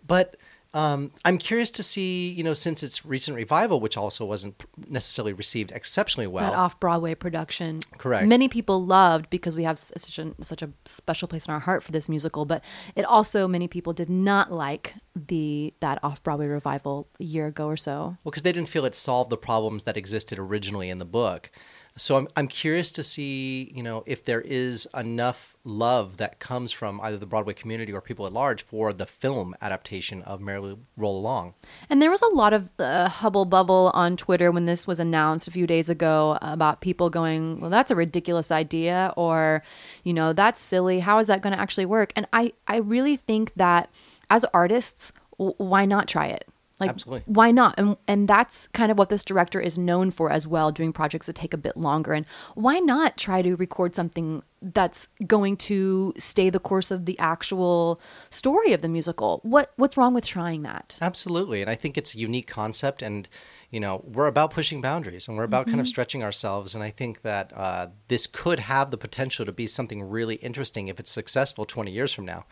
But 0.05 0.37
um, 0.77 1.11
I'm 1.25 1.39
curious 1.39 1.71
to 1.71 1.81
see, 1.81 2.29
you 2.29 2.43
know, 2.43 2.53
since 2.53 2.83
its 2.83 3.03
recent 3.03 3.35
revival, 3.35 3.79
which 3.79 3.97
also 3.97 4.23
wasn't 4.25 4.63
necessarily 4.87 5.33
received 5.33 5.71
exceptionally 5.71 6.27
well. 6.27 6.51
that 6.51 6.55
off 6.55 6.79
Broadway 6.79 7.15
production. 7.15 7.79
Correct. 7.97 8.27
Many 8.27 8.47
people 8.47 8.85
loved 8.85 9.31
because 9.31 9.55
we 9.55 9.63
have 9.63 9.79
such 9.79 10.19
a 10.19 10.35
such 10.39 10.61
a 10.61 10.69
special 10.85 11.27
place 11.27 11.47
in 11.47 11.53
our 11.55 11.59
heart 11.59 11.81
for 11.81 11.91
this 11.91 12.07
musical, 12.07 12.45
but 12.45 12.63
it 12.95 13.05
also 13.05 13.47
many 13.47 13.67
people 13.67 13.91
did 13.91 14.07
not 14.07 14.51
like 14.51 14.93
the 15.15 15.73
that 15.79 15.97
off 16.03 16.21
Broadway 16.21 16.45
revival 16.45 17.07
a 17.19 17.23
year 17.23 17.47
ago 17.47 17.65
or 17.65 17.77
so. 17.77 18.17
Well, 18.23 18.29
because 18.29 18.43
they 18.43 18.51
didn't 18.51 18.69
feel 18.69 18.85
it 18.85 18.93
solved 18.93 19.31
the 19.31 19.37
problems 19.37 19.81
that 19.83 19.97
existed 19.97 20.37
originally 20.37 20.91
in 20.91 20.99
the 20.99 21.05
book. 21.05 21.49
So 21.97 22.15
I'm 22.15 22.27
I'm 22.35 22.47
curious 22.47 22.91
to 22.91 23.03
see, 23.03 23.71
you 23.73 23.81
know, 23.81 24.03
if 24.05 24.23
there 24.23 24.41
is 24.41 24.87
enough 24.95 25.55
love 25.63 26.17
that 26.17 26.39
comes 26.39 26.71
from 26.71 27.01
either 27.01 27.17
the 27.17 27.25
Broadway 27.25 27.53
community 27.53 27.91
or 27.91 28.01
people 28.01 28.25
at 28.25 28.33
large 28.33 28.63
for 28.63 28.93
the 28.93 29.05
film 29.05 29.55
adaptation 29.61 30.21
of 30.21 30.39
Merrily 30.39 30.77
Roll 30.95 31.19
Along. 31.19 31.55
And 31.89 32.01
there 32.01 32.11
was 32.11 32.21
a 32.21 32.27
lot 32.27 32.53
of 32.53 32.69
uh, 32.79 33.09
hubble 33.09 33.45
bubble 33.45 33.91
on 33.93 34.15
Twitter 34.15 34.51
when 34.51 34.65
this 34.65 34.85
was 34.85 34.99
announced 34.99 35.47
a 35.47 35.51
few 35.51 35.67
days 35.67 35.89
ago 35.89 36.37
about 36.41 36.81
people 36.81 37.09
going, 37.09 37.59
"Well, 37.59 37.71
that's 37.71 37.91
a 37.91 37.95
ridiculous 37.95 38.51
idea," 38.51 39.13
or, 39.17 39.63
you 40.03 40.13
know, 40.13 40.33
"That's 40.33 40.61
silly. 40.61 40.99
How 40.99 41.17
is 41.17 41.27
that 41.27 41.41
going 41.41 41.53
to 41.53 41.59
actually 41.59 41.85
work?" 41.87 42.13
And 42.15 42.27
I, 42.31 42.53
I 42.67 42.77
really 42.77 43.17
think 43.17 43.53
that 43.55 43.89
as 44.29 44.45
artists, 44.53 45.11
w- 45.39 45.55
why 45.57 45.85
not 45.85 46.07
try 46.07 46.27
it? 46.27 46.47
Like, 46.79 46.91
Absolutely. 46.91 47.23
why 47.25 47.49
not? 47.51 47.73
And 47.77 47.97
and 48.07 48.27
that's 48.27 48.67
kind 48.67 48.91
of 48.91 48.99
what 48.99 49.09
this 49.09 49.23
director 49.25 49.59
is 49.59 49.77
known 49.79 50.11
for 50.11 50.29
as 50.29 50.45
well, 50.45 50.71
doing 50.71 50.93
projects 50.93 51.25
that 51.25 51.33
take 51.35 51.53
a 51.53 51.57
bit 51.57 51.75
longer. 51.75 52.13
And 52.13 52.25
why 52.53 52.77
not 52.77 53.17
try 53.17 53.41
to 53.41 53.55
record 53.55 53.95
something 53.95 54.43
that's 54.61 55.07
going 55.25 55.57
to 55.57 56.13
stay 56.17 56.49
the 56.51 56.59
course 56.59 56.91
of 56.91 57.05
the 57.05 57.17
actual 57.17 57.99
story 58.29 58.73
of 58.73 58.81
the 58.81 58.89
musical? 58.89 59.39
What 59.43 59.73
what's 59.77 59.97
wrong 59.97 60.13
with 60.13 60.25
trying 60.25 60.61
that? 60.63 60.99
Absolutely. 61.01 61.61
And 61.61 61.69
I 61.69 61.75
think 61.75 61.97
it's 61.97 62.13
a 62.13 62.19
unique 62.19 62.47
concept. 62.47 63.01
And, 63.01 63.27
you 63.71 63.79
know, 63.79 64.03
we're 64.05 64.27
about 64.27 64.51
pushing 64.51 64.79
boundaries 64.79 65.27
and 65.27 65.35
we're 65.35 65.43
about 65.45 65.65
Mm-hmm. 65.65 65.71
kind 65.71 65.81
of 65.81 65.87
stretching 65.87 66.23
ourselves. 66.23 66.75
And 66.75 66.83
I 66.83 66.91
think 66.91 67.23
that 67.23 67.51
uh, 67.55 67.87
this 68.07 68.27
could 68.27 68.59
have 68.59 68.91
the 68.91 68.97
potential 68.97 69.45
to 69.47 69.51
be 69.51 69.65
something 69.65 70.03
really 70.03 70.35
interesting 70.35 70.87
if 70.89 70.99
it's 70.99 71.11
successful 71.11 71.65
20 71.65 71.91
years 71.91 72.13
from 72.13 72.25
now. 72.25 72.45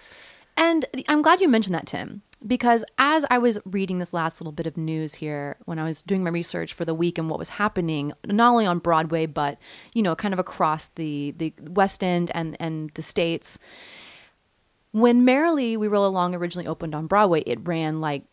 And 0.57 0.85
I'm 1.09 1.21
glad 1.21 1.41
you 1.41 1.49
mentioned 1.49 1.75
that, 1.75 1.85
Tim, 1.85 2.21
because 2.45 2.83
as 2.97 3.25
I 3.29 3.37
was 3.37 3.59
reading 3.65 3.99
this 3.99 4.13
last 4.13 4.39
little 4.39 4.51
bit 4.51 4.67
of 4.67 4.77
news 4.77 5.15
here, 5.15 5.57
when 5.65 5.79
I 5.79 5.83
was 5.83 6.03
doing 6.03 6.23
my 6.23 6.29
research 6.29 6.73
for 6.73 6.85
the 6.85 6.93
week 6.93 7.17
and 7.17 7.29
what 7.29 7.39
was 7.39 7.49
happening, 7.49 8.13
not 8.25 8.51
only 8.51 8.65
on 8.65 8.79
Broadway, 8.79 9.25
but, 9.25 9.57
you 9.93 10.03
know, 10.03 10.15
kind 10.15 10.33
of 10.33 10.39
across 10.39 10.87
the, 10.95 11.33
the 11.37 11.53
West 11.61 12.03
End 12.03 12.31
and, 12.33 12.55
and 12.59 12.91
the 12.93 13.01
States, 13.01 13.57
when 14.91 15.25
Merrily 15.25 15.75
We 15.75 15.87
Roll 15.87 16.07
Along 16.07 16.35
originally 16.35 16.67
opened 16.67 16.93
on 16.93 17.07
Broadway, 17.07 17.41
it 17.41 17.59
ran 17.63 17.99
like 17.99 18.23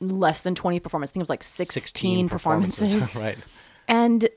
less 0.00 0.40
than 0.40 0.54
20 0.54 0.80
performances. 0.80 1.12
I 1.12 1.14
think 1.14 1.20
it 1.20 1.24
was 1.24 1.30
like 1.30 1.42
16, 1.42 1.82
16 1.82 2.28
performances. 2.28 2.94
performances, 2.94 3.24
right. 3.24 3.38
And 3.86 4.28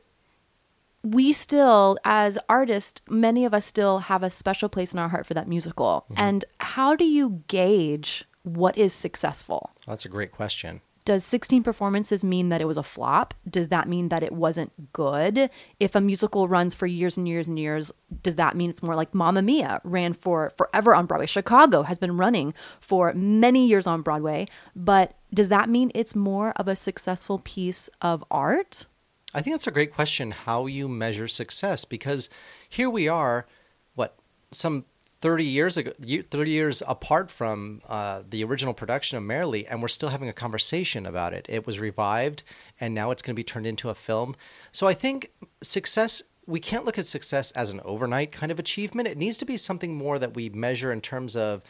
we 1.03 1.33
still, 1.33 1.97
as 2.03 2.37
artists, 2.47 3.01
many 3.09 3.45
of 3.45 3.53
us 3.53 3.65
still 3.65 3.99
have 3.99 4.23
a 4.23 4.29
special 4.29 4.69
place 4.69 4.93
in 4.93 4.99
our 4.99 5.09
heart 5.09 5.25
for 5.25 5.33
that 5.33 5.47
musical. 5.47 6.05
Mm-hmm. 6.05 6.21
And 6.21 6.45
how 6.59 6.95
do 6.95 7.05
you 7.05 7.43
gauge 7.47 8.25
what 8.43 8.77
is 8.77 8.93
successful? 8.93 9.71
That's 9.85 10.05
a 10.05 10.09
great 10.09 10.31
question. 10.31 10.81
Does 11.03 11.25
16 11.25 11.63
performances 11.63 12.23
mean 12.23 12.49
that 12.49 12.61
it 12.61 12.65
was 12.65 12.77
a 12.77 12.83
flop? 12.83 13.33
Does 13.49 13.69
that 13.69 13.89
mean 13.89 14.09
that 14.09 14.21
it 14.21 14.31
wasn't 14.31 14.93
good? 14.93 15.49
If 15.79 15.95
a 15.95 16.01
musical 16.01 16.47
runs 16.47 16.75
for 16.75 16.85
years 16.85 17.17
and 17.17 17.27
years 17.27 17.47
and 17.47 17.57
years, 17.57 17.91
does 18.21 18.35
that 18.35 18.55
mean 18.55 18.69
it's 18.69 18.83
more 18.83 18.95
like 18.95 19.15
Mamma 19.15 19.41
Mia 19.41 19.81
ran 19.83 20.13
for 20.13 20.51
forever 20.57 20.93
on 20.93 21.07
Broadway? 21.07 21.25
Chicago 21.25 21.81
has 21.83 21.97
been 21.97 22.17
running 22.17 22.53
for 22.79 23.13
many 23.13 23.67
years 23.67 23.87
on 23.87 24.03
Broadway, 24.03 24.47
but 24.75 25.15
does 25.33 25.49
that 25.49 25.69
mean 25.69 25.91
it's 25.95 26.15
more 26.15 26.51
of 26.51 26.67
a 26.67 26.75
successful 26.75 27.39
piece 27.39 27.89
of 28.01 28.23
art? 28.29 28.85
I 29.33 29.41
think 29.41 29.55
that's 29.55 29.67
a 29.67 29.71
great 29.71 29.93
question 29.93 30.31
how 30.31 30.67
you 30.67 30.87
measure 30.87 31.27
success 31.27 31.83
because 31.83 32.29
here 32.69 32.89
we 32.89 33.07
are, 33.07 33.47
what, 33.95 34.17
some 34.51 34.85
30 35.21 35.45
years 35.45 35.77
ago, 35.77 35.91
30 36.01 36.49
years 36.49 36.81
apart 36.87 37.29
from 37.29 37.81
uh, 37.87 38.23
the 38.27 38.43
original 38.43 38.73
production 38.73 39.17
of 39.17 39.23
Merrily, 39.23 39.67
and 39.67 39.81
we're 39.81 39.87
still 39.87 40.09
having 40.09 40.27
a 40.27 40.33
conversation 40.33 41.05
about 41.05 41.33
it. 41.33 41.45
It 41.47 41.67
was 41.67 41.79
revived, 41.79 42.41
and 42.79 42.95
now 42.95 43.11
it's 43.11 43.21
going 43.21 43.35
to 43.35 43.39
be 43.39 43.43
turned 43.43 43.67
into 43.67 43.89
a 43.89 43.95
film. 43.95 44.35
So 44.71 44.87
I 44.87 44.95
think 44.95 45.31
success, 45.61 46.23
we 46.47 46.59
can't 46.59 46.85
look 46.85 46.97
at 46.97 47.05
success 47.05 47.51
as 47.51 47.71
an 47.71 47.81
overnight 47.85 48.31
kind 48.31 48.51
of 48.51 48.57
achievement. 48.57 49.07
It 49.07 49.17
needs 49.17 49.37
to 49.37 49.45
be 49.45 49.57
something 49.57 49.95
more 49.95 50.17
that 50.17 50.33
we 50.33 50.49
measure 50.49 50.91
in 50.91 51.01
terms 51.01 51.35
of 51.35 51.61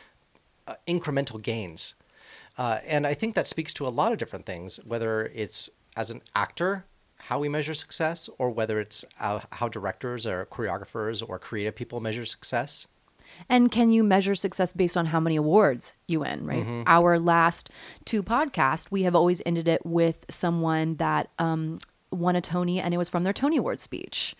uh, 0.65 0.75
incremental 0.87 1.41
gains. 1.41 1.93
Uh, 2.57 2.79
and 2.87 3.05
I 3.05 3.13
think 3.13 3.35
that 3.35 3.47
speaks 3.47 3.73
to 3.73 3.87
a 3.87 3.89
lot 3.89 4.13
of 4.13 4.17
different 4.17 4.45
things, 4.45 4.79
whether 4.85 5.25
it's 5.33 5.69
as 5.97 6.09
an 6.09 6.21
actor, 6.35 6.85
how 7.17 7.39
we 7.39 7.49
measure 7.49 7.73
success, 7.73 8.29
or 8.37 8.49
whether 8.49 8.79
it's 8.79 9.03
uh, 9.19 9.41
how 9.51 9.67
directors 9.67 10.25
or 10.25 10.45
choreographers 10.45 11.21
or 11.27 11.37
creative 11.37 11.75
people 11.75 11.99
measure 11.99 12.25
success. 12.25 12.87
And 13.49 13.71
can 13.71 13.91
you 13.91 14.03
measure 14.03 14.35
success 14.35 14.71
based 14.73 14.95
on 14.95 15.07
how 15.07 15.19
many 15.19 15.35
awards 15.35 15.95
you 16.07 16.21
win, 16.21 16.45
right? 16.45 16.83
Our 16.87 17.19
last 17.19 17.69
two 18.05 18.23
podcasts, 18.23 18.87
we 18.89 19.03
have 19.03 19.15
always 19.15 19.41
ended 19.45 19.67
it 19.67 19.85
with 19.85 20.25
someone 20.29 20.95
that 20.97 21.29
um, 21.39 21.79
won 22.11 22.35
a 22.35 22.41
Tony 22.41 22.79
and 22.79 22.93
it 22.93 22.97
was 22.97 23.09
from 23.09 23.23
their 23.23 23.33
Tony 23.33 23.57
Award 23.57 23.79
speech. 23.79 24.35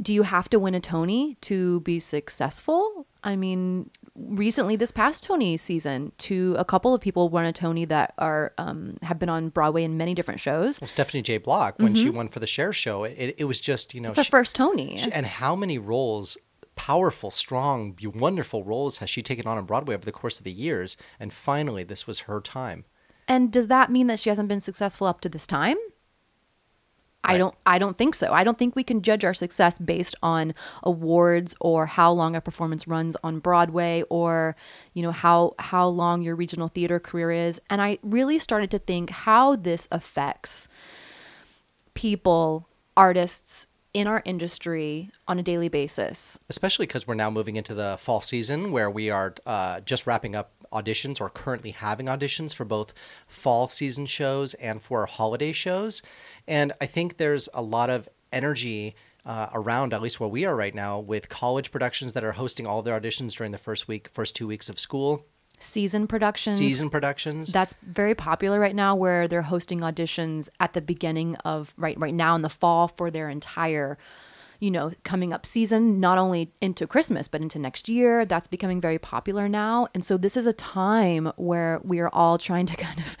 Do 0.00 0.14
you 0.14 0.22
have 0.22 0.48
to 0.48 0.58
win 0.58 0.74
a 0.74 0.80
Tony 0.80 1.36
to 1.42 1.80
be 1.80 1.98
successful? 1.98 3.06
I 3.22 3.36
mean, 3.36 3.90
recently 4.16 4.74
this 4.74 4.90
past 4.90 5.22
Tony 5.22 5.58
season, 5.58 6.12
to 6.18 6.56
a 6.58 6.64
couple 6.64 6.94
of 6.94 7.02
people 7.02 7.28
won 7.28 7.44
a 7.44 7.52
Tony 7.52 7.84
that 7.84 8.14
are 8.16 8.54
um, 8.56 8.96
have 9.02 9.18
been 9.18 9.28
on 9.28 9.50
Broadway 9.50 9.84
in 9.84 9.98
many 9.98 10.14
different 10.14 10.40
shows. 10.40 10.80
Well, 10.80 10.88
Stephanie 10.88 11.22
J. 11.22 11.36
Block, 11.36 11.78
when 11.78 11.94
she 11.94 12.08
won 12.08 12.28
for 12.28 12.40
the 12.40 12.46
Cher 12.46 12.72
show, 12.72 13.04
it, 13.04 13.34
it 13.36 13.44
was 13.44 13.60
just, 13.60 13.94
you 13.94 14.00
know, 14.00 14.08
It's 14.08 14.16
her 14.16 14.24
she- 14.24 14.30
first 14.30 14.56
Tony. 14.56 14.96
she- 14.96 15.12
and 15.12 15.26
how 15.26 15.54
many 15.54 15.78
roles, 15.78 16.38
powerful, 16.76 17.30
strong, 17.30 17.96
wonderful 18.02 18.64
roles 18.64 18.98
has 18.98 19.10
she 19.10 19.22
taken 19.22 19.46
on 19.46 19.58
on 19.58 19.64
Broadway 19.64 19.94
over 19.94 20.04
the 20.04 20.12
course 20.12 20.38
of 20.38 20.44
the 20.44 20.52
years? 20.52 20.96
And 21.20 21.32
finally, 21.32 21.84
this 21.84 22.06
was 22.06 22.20
her 22.20 22.40
time. 22.40 22.84
And 23.28 23.52
does 23.52 23.68
that 23.68 23.90
mean 23.90 24.08
that 24.08 24.18
she 24.18 24.30
hasn't 24.30 24.48
been 24.48 24.60
successful 24.60 25.06
up 25.06 25.20
to 25.22 25.28
this 25.28 25.46
time? 25.46 25.76
I 27.24 27.38
don't 27.38 27.54
I 27.64 27.78
don't 27.78 27.96
think 27.96 28.14
so. 28.14 28.32
I 28.32 28.42
don't 28.42 28.58
think 28.58 28.74
we 28.74 28.82
can 28.82 29.00
judge 29.00 29.24
our 29.24 29.34
success 29.34 29.78
based 29.78 30.16
on 30.22 30.54
awards 30.82 31.54
or 31.60 31.86
how 31.86 32.12
long 32.12 32.34
a 32.34 32.40
performance 32.40 32.88
runs 32.88 33.16
on 33.22 33.38
Broadway 33.38 34.02
or 34.10 34.56
you 34.92 35.02
know 35.02 35.12
how 35.12 35.54
how 35.58 35.86
long 35.86 36.22
your 36.22 36.34
regional 36.34 36.68
theater 36.68 36.98
career 36.98 37.30
is. 37.30 37.60
And 37.70 37.80
I 37.80 37.98
really 38.02 38.38
started 38.38 38.70
to 38.72 38.78
think 38.78 39.10
how 39.10 39.54
this 39.54 39.86
affects 39.92 40.66
people, 41.94 42.68
artists 42.96 43.68
in 43.94 44.06
our 44.06 44.22
industry 44.24 45.10
on 45.28 45.38
a 45.38 45.42
daily 45.42 45.68
basis. 45.68 46.38
especially 46.48 46.86
because 46.86 47.06
we're 47.06 47.14
now 47.14 47.30
moving 47.30 47.56
into 47.56 47.74
the 47.74 47.96
fall 48.00 48.20
season 48.20 48.72
where 48.72 48.90
we 48.90 49.10
are 49.10 49.34
uh, 49.46 49.80
just 49.80 50.06
wrapping 50.06 50.34
up 50.34 50.52
auditions 50.72 51.20
or 51.20 51.28
currently 51.28 51.70
having 51.70 52.06
auditions 52.06 52.54
for 52.54 52.64
both 52.64 52.94
fall 53.26 53.68
season 53.68 54.06
shows 54.06 54.54
and 54.54 54.80
for 54.80 55.04
holiday 55.06 55.52
shows. 55.52 56.02
And 56.48 56.72
I 56.80 56.86
think 56.86 57.18
there's 57.18 57.48
a 57.52 57.62
lot 57.62 57.90
of 57.90 58.08
energy 58.32 58.94
uh, 59.24 59.48
around, 59.52 59.92
at 59.92 60.02
least 60.02 60.18
where 60.18 60.28
we 60.28 60.44
are 60.44 60.56
right 60.56 60.74
now, 60.74 60.98
with 60.98 61.28
college 61.28 61.70
productions 61.70 62.14
that 62.14 62.24
are 62.24 62.32
hosting 62.32 62.66
all 62.66 62.82
their 62.82 62.98
auditions 62.98 63.36
during 63.36 63.52
the 63.52 63.58
first 63.58 63.86
week, 63.86 64.08
first 64.08 64.34
two 64.34 64.46
weeks 64.46 64.68
of 64.68 64.78
school. 64.80 65.26
Season 65.62 66.06
productions. 66.06 66.58
season 66.58 66.90
productions. 66.90 67.52
That's 67.52 67.74
very 67.82 68.14
popular 68.14 68.58
right 68.58 68.74
now 68.74 68.94
where 68.94 69.28
they're 69.28 69.42
hosting 69.42 69.80
auditions 69.80 70.48
at 70.60 70.72
the 70.72 70.82
beginning 70.82 71.36
of 71.44 71.72
right 71.76 71.98
right 71.98 72.14
now 72.14 72.34
in 72.34 72.42
the 72.42 72.48
fall 72.48 72.88
for 72.88 73.10
their 73.10 73.28
entire 73.28 73.98
you 74.62 74.70
know, 74.70 74.92
coming 75.02 75.32
up 75.32 75.44
season, 75.44 75.98
not 75.98 76.18
only 76.18 76.52
into 76.60 76.86
Christmas, 76.86 77.26
but 77.26 77.40
into 77.40 77.58
next 77.58 77.88
year. 77.88 78.24
That's 78.24 78.46
becoming 78.46 78.80
very 78.80 78.96
popular 78.96 79.48
now. 79.48 79.88
And 79.92 80.04
so 80.04 80.16
this 80.16 80.36
is 80.36 80.46
a 80.46 80.52
time 80.52 81.32
where 81.34 81.80
we 81.82 81.98
are 81.98 82.08
all 82.12 82.38
trying 82.38 82.66
to 82.66 82.76
kind 82.86 83.00
of, 83.00 83.16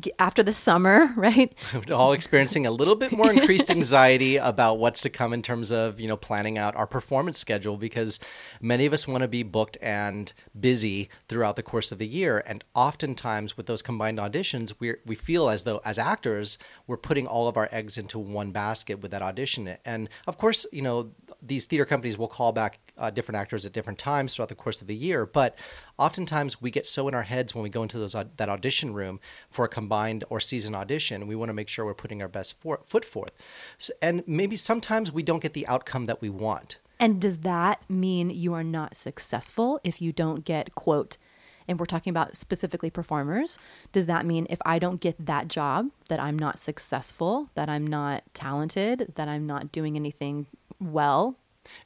get, 0.00 0.14
after 0.18 0.42
the 0.42 0.54
summer, 0.54 1.12
right? 1.16 1.54
all 1.92 2.14
experiencing 2.14 2.64
a 2.64 2.70
little 2.70 2.96
bit 2.96 3.12
more 3.12 3.30
increased 3.30 3.70
anxiety 3.70 4.36
about 4.36 4.78
what's 4.78 5.02
to 5.02 5.10
come 5.10 5.34
in 5.34 5.42
terms 5.42 5.70
of, 5.70 6.00
you 6.00 6.08
know, 6.08 6.16
planning 6.16 6.56
out 6.56 6.74
our 6.76 6.86
performance 6.86 7.38
schedule 7.38 7.76
because 7.76 8.18
many 8.62 8.86
of 8.86 8.94
us 8.94 9.06
want 9.06 9.20
to 9.20 9.28
be 9.28 9.42
booked 9.42 9.76
and 9.82 10.32
busy 10.58 11.10
throughout 11.28 11.56
the 11.56 11.62
course 11.62 11.92
of 11.92 11.98
the 11.98 12.06
year. 12.06 12.42
And 12.46 12.64
oftentimes 12.74 13.54
with 13.54 13.66
those 13.66 13.82
combined 13.82 14.16
auditions, 14.16 14.72
we 14.78 14.94
we 15.04 15.14
feel 15.14 15.50
as 15.50 15.64
though 15.64 15.82
as 15.84 15.98
actors, 15.98 16.56
we're 16.86 16.96
putting 16.96 17.26
all 17.26 17.48
of 17.48 17.58
our 17.58 17.68
eggs 17.70 17.98
into 17.98 18.18
one 18.18 18.50
basket 18.50 19.02
with 19.02 19.10
that 19.10 19.20
audition. 19.20 19.76
And 19.84 20.08
of 20.26 20.38
course, 20.38 20.64
you 20.72 20.80
know, 20.80 20.85
know, 20.86 21.10
these 21.42 21.66
theater 21.66 21.84
companies 21.84 22.18
will 22.18 22.28
call 22.28 22.52
back 22.52 22.80
uh, 22.98 23.10
different 23.10 23.36
actors 23.36 23.66
at 23.66 23.72
different 23.72 23.98
times 23.98 24.34
throughout 24.34 24.48
the 24.48 24.54
course 24.54 24.80
of 24.80 24.86
the 24.86 24.94
year. 24.94 25.26
But 25.26 25.58
oftentimes 25.98 26.60
we 26.60 26.70
get 26.70 26.86
so 26.86 27.08
in 27.08 27.14
our 27.14 27.22
heads 27.22 27.54
when 27.54 27.62
we 27.62 27.68
go 27.68 27.82
into 27.82 27.98
those 27.98 28.12
that 28.12 28.48
audition 28.48 28.94
room 28.94 29.20
for 29.50 29.64
a 29.64 29.68
combined 29.68 30.24
or 30.30 30.40
season 30.40 30.74
audition, 30.74 31.26
we 31.26 31.36
want 31.36 31.50
to 31.50 31.54
make 31.54 31.68
sure 31.68 31.84
we're 31.84 31.94
putting 31.94 32.22
our 32.22 32.28
best 32.28 32.60
for, 32.60 32.80
foot 32.86 33.04
forth. 33.04 33.32
So, 33.78 33.92
and 34.00 34.24
maybe 34.26 34.56
sometimes 34.56 35.12
we 35.12 35.22
don't 35.22 35.42
get 35.42 35.52
the 35.52 35.66
outcome 35.66 36.06
that 36.06 36.20
we 36.20 36.30
want. 36.30 36.78
And 36.98 37.20
does 37.20 37.38
that 37.38 37.88
mean 37.90 38.30
you 38.30 38.54
are 38.54 38.64
not 38.64 38.96
successful 38.96 39.80
if 39.84 40.00
you 40.00 40.12
don't 40.12 40.44
get 40.44 40.74
quote? 40.74 41.18
And 41.68 41.78
we're 41.78 41.86
talking 41.86 42.10
about 42.10 42.36
specifically 42.36 42.90
performers. 42.90 43.58
Does 43.92 44.06
that 44.06 44.26
mean 44.26 44.46
if 44.50 44.58
I 44.64 44.78
don't 44.78 45.00
get 45.00 45.26
that 45.26 45.48
job, 45.48 45.90
that 46.08 46.20
I'm 46.20 46.38
not 46.38 46.58
successful, 46.58 47.50
that 47.54 47.68
I'm 47.68 47.86
not 47.86 48.22
talented, 48.34 49.12
that 49.16 49.28
I'm 49.28 49.46
not 49.46 49.72
doing 49.72 49.96
anything 49.96 50.46
well. 50.80 51.36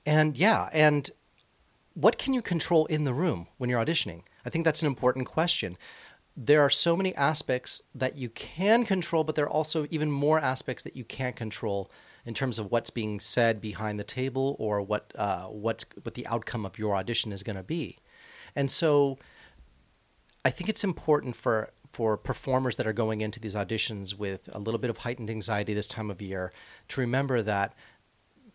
And 0.05 0.37
yeah, 0.37 0.69
and 0.73 1.11
what 1.95 2.19
can 2.19 2.33
you 2.33 2.43
control 2.43 2.87
in 2.87 3.05
the 3.05 3.15
room 3.15 3.49
when 3.59 3.71
you're 3.71 3.85
auditioning? 3.85 4.23
I 4.45 4.51
think 4.51 4.65
that's 4.65 4.83
an 4.83 4.87
important 4.87 5.27
question. 5.27 5.77
There 6.37 6.63
are 6.63 6.71
so 6.71 6.97
many 6.97 7.15
aspects 7.17 7.83
that 7.95 8.17
you 8.17 8.29
can 8.31 8.85
control, 8.85 9.25
but 9.25 9.35
there 9.35 9.45
are 9.45 9.51
also 9.51 9.87
even 9.91 10.11
more 10.11 10.39
aspects 10.39 10.83
that 10.85 10.97
you 10.97 11.05
can't 11.05 11.37
control 11.37 11.91
in 12.25 12.35
terms 12.35 12.59
of 12.59 12.71
what's 12.71 12.91
being 12.91 13.21
said 13.21 13.61
behind 13.61 13.99
the 13.99 14.05
table 14.05 14.57
or 14.59 14.81
what 14.81 15.13
uh, 15.17 15.47
what 15.47 15.85
what 16.03 16.15
the 16.15 16.27
outcome 16.27 16.65
of 16.65 16.79
your 16.79 16.95
audition 16.95 17.33
is 17.33 17.43
going 17.43 17.57
to 17.57 17.63
be. 17.63 17.99
And 18.55 18.71
so, 18.71 19.19
I 20.45 20.51
think 20.51 20.69
it's 20.69 20.85
important 20.85 21.37
for 21.37 21.71
for 21.93 22.17
performers 22.17 22.77
that 22.77 22.87
are 22.87 22.93
going 22.93 23.21
into 23.21 23.41
these 23.41 23.57
auditions 23.57 24.17
with 24.17 24.49
a 24.53 24.61
little 24.61 24.79
bit 24.79 24.91
of 24.91 24.99
heightened 24.99 25.29
anxiety 25.29 25.75
this 25.75 25.89
time 25.89 26.09
of 26.09 26.23
year 26.23 26.53
to 26.87 27.01
remember 27.01 27.43
that 27.43 27.75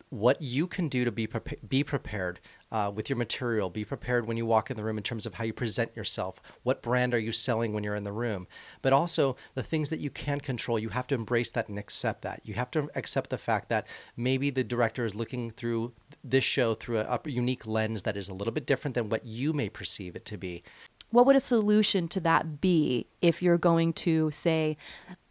what 0.10 0.42
you 0.42 0.68
can 0.68 0.88
do 0.88 1.04
to 1.04 1.12
be 1.12 1.28
pre- 1.28 1.58
be 1.68 1.84
prepared 1.84 2.40
uh, 2.72 2.92
with 2.94 3.10
your 3.10 3.18
material. 3.18 3.70
Be 3.70 3.84
prepared 3.84 4.26
when 4.26 4.38
you 4.38 4.46
walk 4.46 4.72
in 4.72 4.78
the 4.78 4.84
room 4.84 4.98
in 4.98 5.04
terms 5.04 5.26
of 5.26 5.34
how 5.34 5.44
you 5.44 5.52
present 5.52 5.96
yourself. 5.96 6.42
What 6.64 6.82
brand 6.82 7.14
are 7.14 7.20
you 7.20 7.32
selling 7.32 7.74
when 7.74 7.84
you're 7.84 7.96
in 7.96 8.04
the 8.06 8.12
room? 8.14 8.48
But 8.82 8.94
also 8.94 9.36
the 9.56 9.64
things 9.64 9.90
that 9.90 10.00
you 10.00 10.10
can 10.10 10.40
control. 10.40 10.80
You 10.80 10.90
have 10.90 11.08
to 11.08 11.16
embrace 11.16 11.52
that 11.52 11.68
and 11.68 11.78
accept 11.78 12.22
that. 12.22 12.42
You 12.46 12.54
have 12.54 12.72
to 12.72 12.90
accept 12.96 13.30
the 13.30 13.38
fact 13.38 13.70
that 13.70 13.88
maybe 14.16 14.50
the 14.50 14.64
director 14.64 15.06
is 15.06 15.16
looking 15.16 15.52
through 15.52 15.92
this 16.24 16.44
show 16.44 16.76
through 16.76 17.00
a, 17.00 17.20
a 17.24 17.30
unique 17.30 17.68
lens 17.68 18.04
that 18.04 18.16
is 18.18 18.30
a 18.30 18.34
little 18.34 18.54
bit 18.54 18.66
different 18.66 18.96
than 18.96 19.10
what 19.10 19.26
you 19.26 19.54
may 19.54 19.70
perceive 19.70 20.16
it 20.16 20.26
to 20.26 20.38
be 20.38 20.64
what 21.12 21.26
would 21.26 21.36
a 21.36 21.40
solution 21.40 22.08
to 22.10 22.20
that 22.20 22.60
be 22.60 23.08
if 23.22 23.42
you're 23.42 23.58
going 23.58 23.94
to 23.94 24.30
say 24.32 24.78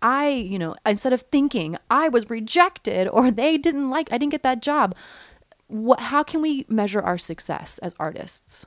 i 0.03 0.29
you 0.29 0.59
know 0.59 0.75
instead 0.87 1.13
of 1.13 1.23
thinking 1.23 1.77
i 1.91 2.09
was 2.09 2.29
rejected 2.31 3.09
or 3.09 3.31
they 3.31 3.57
didn't 3.57 3.91
like 3.91 4.13
i 4.13 4.19
didn't 4.19 4.33
get 4.33 4.43
that 4.43 4.61
job 4.61 4.95
what 5.67 6.01
how 6.01 6.23
can 6.23 6.41
we 6.41 6.65
measure 6.69 7.01
our 7.01 7.19
success 7.19 7.79
as 7.79 7.95
artists? 7.99 8.67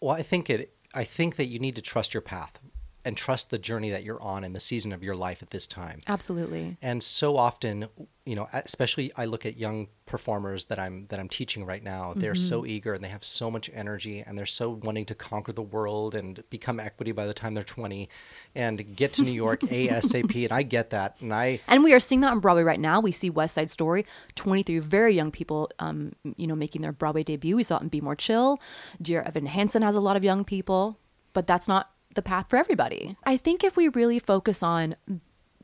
Well 0.00 0.14
i 0.14 0.22
think 0.22 0.50
it 0.50 0.74
i 0.94 1.04
think 1.04 1.36
that 1.36 1.46
you 1.46 1.58
need 1.58 1.74
to 1.76 1.82
trust 1.82 2.14
your 2.14 2.20
path 2.20 2.60
and 3.08 3.16
trust 3.16 3.48
the 3.48 3.58
journey 3.58 3.88
that 3.88 4.04
you're 4.04 4.20
on 4.20 4.44
in 4.44 4.52
the 4.52 4.60
season 4.60 4.92
of 4.92 5.02
your 5.02 5.16
life 5.16 5.42
at 5.42 5.48
this 5.48 5.66
time. 5.66 5.98
Absolutely. 6.08 6.76
And 6.82 7.02
so 7.02 7.38
often, 7.38 7.88
you 8.26 8.36
know, 8.36 8.46
especially 8.52 9.10
I 9.16 9.24
look 9.24 9.46
at 9.46 9.56
young 9.56 9.88
performers 10.04 10.66
that 10.66 10.78
I'm 10.78 11.06
that 11.06 11.18
I'm 11.18 11.30
teaching 11.30 11.64
right 11.64 11.82
now. 11.82 12.12
They're 12.14 12.34
mm-hmm. 12.34 12.38
so 12.38 12.66
eager 12.66 12.92
and 12.92 13.02
they 13.02 13.08
have 13.08 13.24
so 13.24 13.50
much 13.50 13.70
energy 13.72 14.20
and 14.20 14.36
they're 14.36 14.44
so 14.44 14.78
wanting 14.82 15.06
to 15.06 15.14
conquer 15.14 15.52
the 15.52 15.62
world 15.62 16.14
and 16.14 16.44
become 16.50 16.78
equity 16.78 17.12
by 17.12 17.24
the 17.24 17.32
time 17.32 17.54
they're 17.54 17.64
20 17.64 18.10
and 18.54 18.94
get 18.94 19.14
to 19.14 19.22
New 19.22 19.32
York 19.32 19.60
ASAP 19.62 20.44
and 20.44 20.52
I 20.52 20.62
get 20.62 20.90
that 20.90 21.16
and 21.20 21.32
I 21.32 21.60
And 21.66 21.82
we 21.82 21.94
are 21.94 22.00
seeing 22.00 22.20
that 22.20 22.32
on 22.32 22.40
Broadway 22.40 22.62
right 22.62 22.80
now. 22.80 23.00
We 23.00 23.12
see 23.12 23.30
West 23.30 23.54
Side 23.54 23.70
Story, 23.70 24.04
23 24.34 24.80
very 24.80 25.14
young 25.14 25.30
people 25.30 25.70
um, 25.78 26.12
you 26.36 26.46
know 26.46 26.54
making 26.54 26.82
their 26.82 26.92
Broadway 26.92 27.22
debut. 27.22 27.56
We 27.56 27.62
saw 27.62 27.78
it 27.78 27.84
in 27.84 27.88
Be 27.88 28.02
More 28.02 28.16
Chill. 28.16 28.60
Dear 29.00 29.22
Evan 29.22 29.46
Hansen 29.46 29.80
has 29.80 29.96
a 29.96 30.00
lot 30.00 30.18
of 30.18 30.24
young 30.24 30.44
people, 30.44 30.98
but 31.32 31.46
that's 31.46 31.68
not 31.68 31.90
the 32.14 32.22
path 32.22 32.48
for 32.48 32.56
everybody. 32.56 33.16
I 33.24 33.36
think 33.36 33.62
if 33.62 33.76
we 33.76 33.88
really 33.88 34.18
focus 34.18 34.62
on 34.62 34.96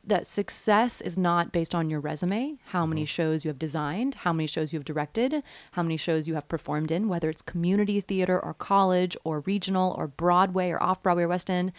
that 0.07 0.27
success 0.27 1.01
is 1.01 1.17
not 1.17 1.51
based 1.51 1.73
on 1.73 1.89
your 1.89 1.99
resume, 1.99 2.57
how 2.67 2.85
many 2.85 3.01
mm-hmm. 3.01 3.07
shows 3.07 3.43
you 3.43 3.49
have 3.49 3.57
designed, 3.57 4.15
how 4.15 4.31
many 4.31 4.45
shows 4.47 4.71
you 4.71 4.77
have 4.77 4.85
directed, 4.85 5.41
how 5.71 5.81
many 5.81 5.97
shows 5.97 6.27
you 6.27 6.35
have 6.35 6.47
performed 6.47 6.91
in, 6.91 7.07
whether 7.07 7.29
it's 7.29 7.41
community 7.41 7.99
theater 8.01 8.39
or 8.39 8.53
college 8.53 9.17
or 9.23 9.39
regional 9.41 9.95
or 9.97 10.07
Broadway 10.07 10.69
or 10.69 10.81
off 10.81 11.01
Broadway 11.01 11.23
or 11.23 11.29
West 11.29 11.49
End, 11.49 11.71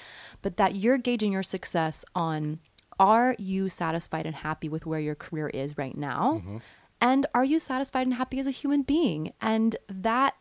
but 0.43 0.57
that 0.57 0.75
you're 0.75 0.99
gauging 0.99 1.33
your 1.33 1.45
success 1.45 2.05
on 2.15 2.59
are 2.99 3.37
you 3.39 3.69
satisfied 3.69 4.27
and 4.27 4.37
happy 4.37 4.69
with 4.69 4.87
where 4.87 5.01
your 5.01 5.15
career 5.15 5.49
is 5.49 5.77
right 5.77 5.97
now? 5.97 6.41
Mm-hmm. 6.43 6.59
And 7.01 7.27
are 7.35 7.45
you 7.45 7.59
satisfied 7.59 8.07
and 8.07 8.15
happy 8.15 8.39
as 8.39 8.47
a 8.47 8.53
human 8.53 8.83
being? 8.83 9.33
And 9.41 9.77
that 9.89 10.35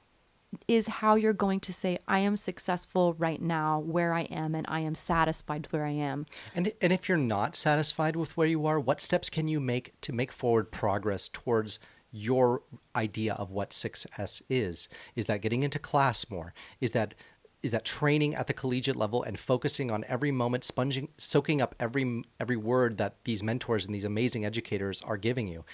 is 0.67 0.87
how 0.87 1.15
you're 1.15 1.33
going 1.33 1.59
to 1.61 1.73
say, 1.73 1.99
I 2.07 2.19
am 2.19 2.37
successful 2.37 3.13
right 3.15 3.41
now 3.41 3.79
where 3.79 4.13
I 4.13 4.21
am 4.23 4.55
and 4.55 4.65
I 4.69 4.81
am 4.81 4.95
satisfied 4.95 5.67
where 5.71 5.85
I 5.85 5.91
am. 5.91 6.25
And, 6.53 6.73
and 6.81 6.91
if 6.91 7.07
you're 7.07 7.17
not 7.17 7.55
satisfied 7.55 8.15
with 8.15 8.35
where 8.35 8.47
you 8.47 8.65
are, 8.65 8.79
what 8.79 9.01
steps 9.01 9.29
can 9.29 9.47
you 9.47 9.59
make 9.59 9.99
to 10.01 10.13
make 10.13 10.31
forward 10.31 10.71
progress 10.71 11.27
towards 11.27 11.79
your 12.11 12.61
idea 12.95 13.33
of 13.33 13.51
what 13.51 13.73
success 13.73 14.41
is? 14.49 14.87
Is 15.15 15.25
that 15.25 15.41
getting 15.41 15.63
into 15.63 15.79
class 15.79 16.29
more? 16.29 16.53
Is 16.79 16.93
that 16.93 17.13
is 17.61 17.71
that 17.71 17.83
training 17.83 18.35
at 18.35 18.45
the 18.45 18.53
collegiate 18.53 18.95
level 18.95 19.23
and 19.23 19.39
focusing 19.39 19.89
on 19.89 20.05
every 20.07 20.31
moment, 20.31 20.63
sponging, 20.63 21.09
soaking 21.17 21.61
up 21.61 21.73
every 21.79 22.23
every 22.39 22.57
word 22.57 22.99
that 22.99 23.15
these 23.23 23.41
mentors 23.41 23.87
and 23.87 23.95
these 23.95 24.05
amazing 24.05 24.45
educators 24.45 25.01
are 25.01 25.17
giving 25.17 25.47
you? 25.47 25.65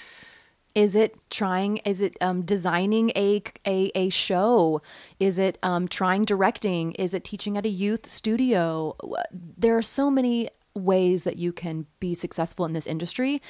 Is 0.74 0.96
it 0.96 1.16
trying? 1.30 1.78
Is 1.78 2.02
it 2.02 2.18
um, 2.22 2.44
designing 2.44 3.12
a, 3.16 3.42
a 3.66 3.92
a 3.96 4.10
show? 4.10 4.82
Is 5.20 5.38
it 5.38 5.58
um, 5.64 5.88
trying 5.88 6.24
directing? 6.24 6.94
Is 6.94 7.14
it 7.14 7.24
teaching 7.24 7.58
at 7.58 7.66
a 7.66 7.70
youth 7.70 8.10
studio? 8.10 8.96
There 9.32 9.78
are 9.78 9.82
so 9.82 10.10
many 10.10 10.50
ways 10.74 11.24
that 11.24 11.38
you 11.38 11.52
can 11.52 11.86
be 12.00 12.14
successful 12.14 12.66
in 12.66 12.74
this 12.74 12.88
industry. 12.88 13.42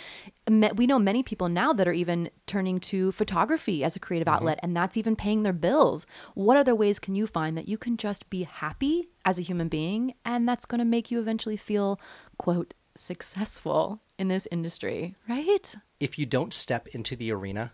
We 0.50 0.88
know 0.88 0.98
many 0.98 1.22
people 1.22 1.50
now 1.50 1.72
that 1.74 1.88
are 1.88 1.94
even 1.94 2.32
turning 2.48 2.80
to 2.80 3.12
photography 3.12 3.84
as 3.84 3.96
a 3.96 4.00
creative 4.00 4.26
mm-hmm. 4.26 4.38
outlet, 4.38 4.60
and 4.64 4.76
that's 4.76 4.98
even 4.98 5.16
paying 5.16 5.44
their 5.44 5.54
bills. 5.54 6.08
What 6.34 6.58
other 6.58 6.74
ways 6.74 7.00
can 7.00 7.14
you 7.14 7.28
find 7.28 7.56
that 7.58 7.68
you 7.68 7.78
can 7.78 7.98
just 7.98 8.30
be 8.30 8.44
happy 8.44 9.10
as 9.24 9.38
a 9.38 9.44
human 9.44 9.68
being, 9.68 10.16
and 10.26 10.48
that's 10.50 10.66
going 10.66 10.80
to 10.80 10.86
make 10.86 11.12
you 11.12 11.20
eventually 11.20 11.58
feel, 11.58 12.00
quote, 12.38 12.74
successful 12.96 14.02
in 14.22 14.28
this 14.28 14.48
industry, 14.52 15.16
right? 15.28 15.76
If 16.00 16.20
you 16.20 16.28
don't 16.28 16.54
step 16.54 16.88
into 16.90 17.16
the 17.16 17.32
arena, 17.32 17.72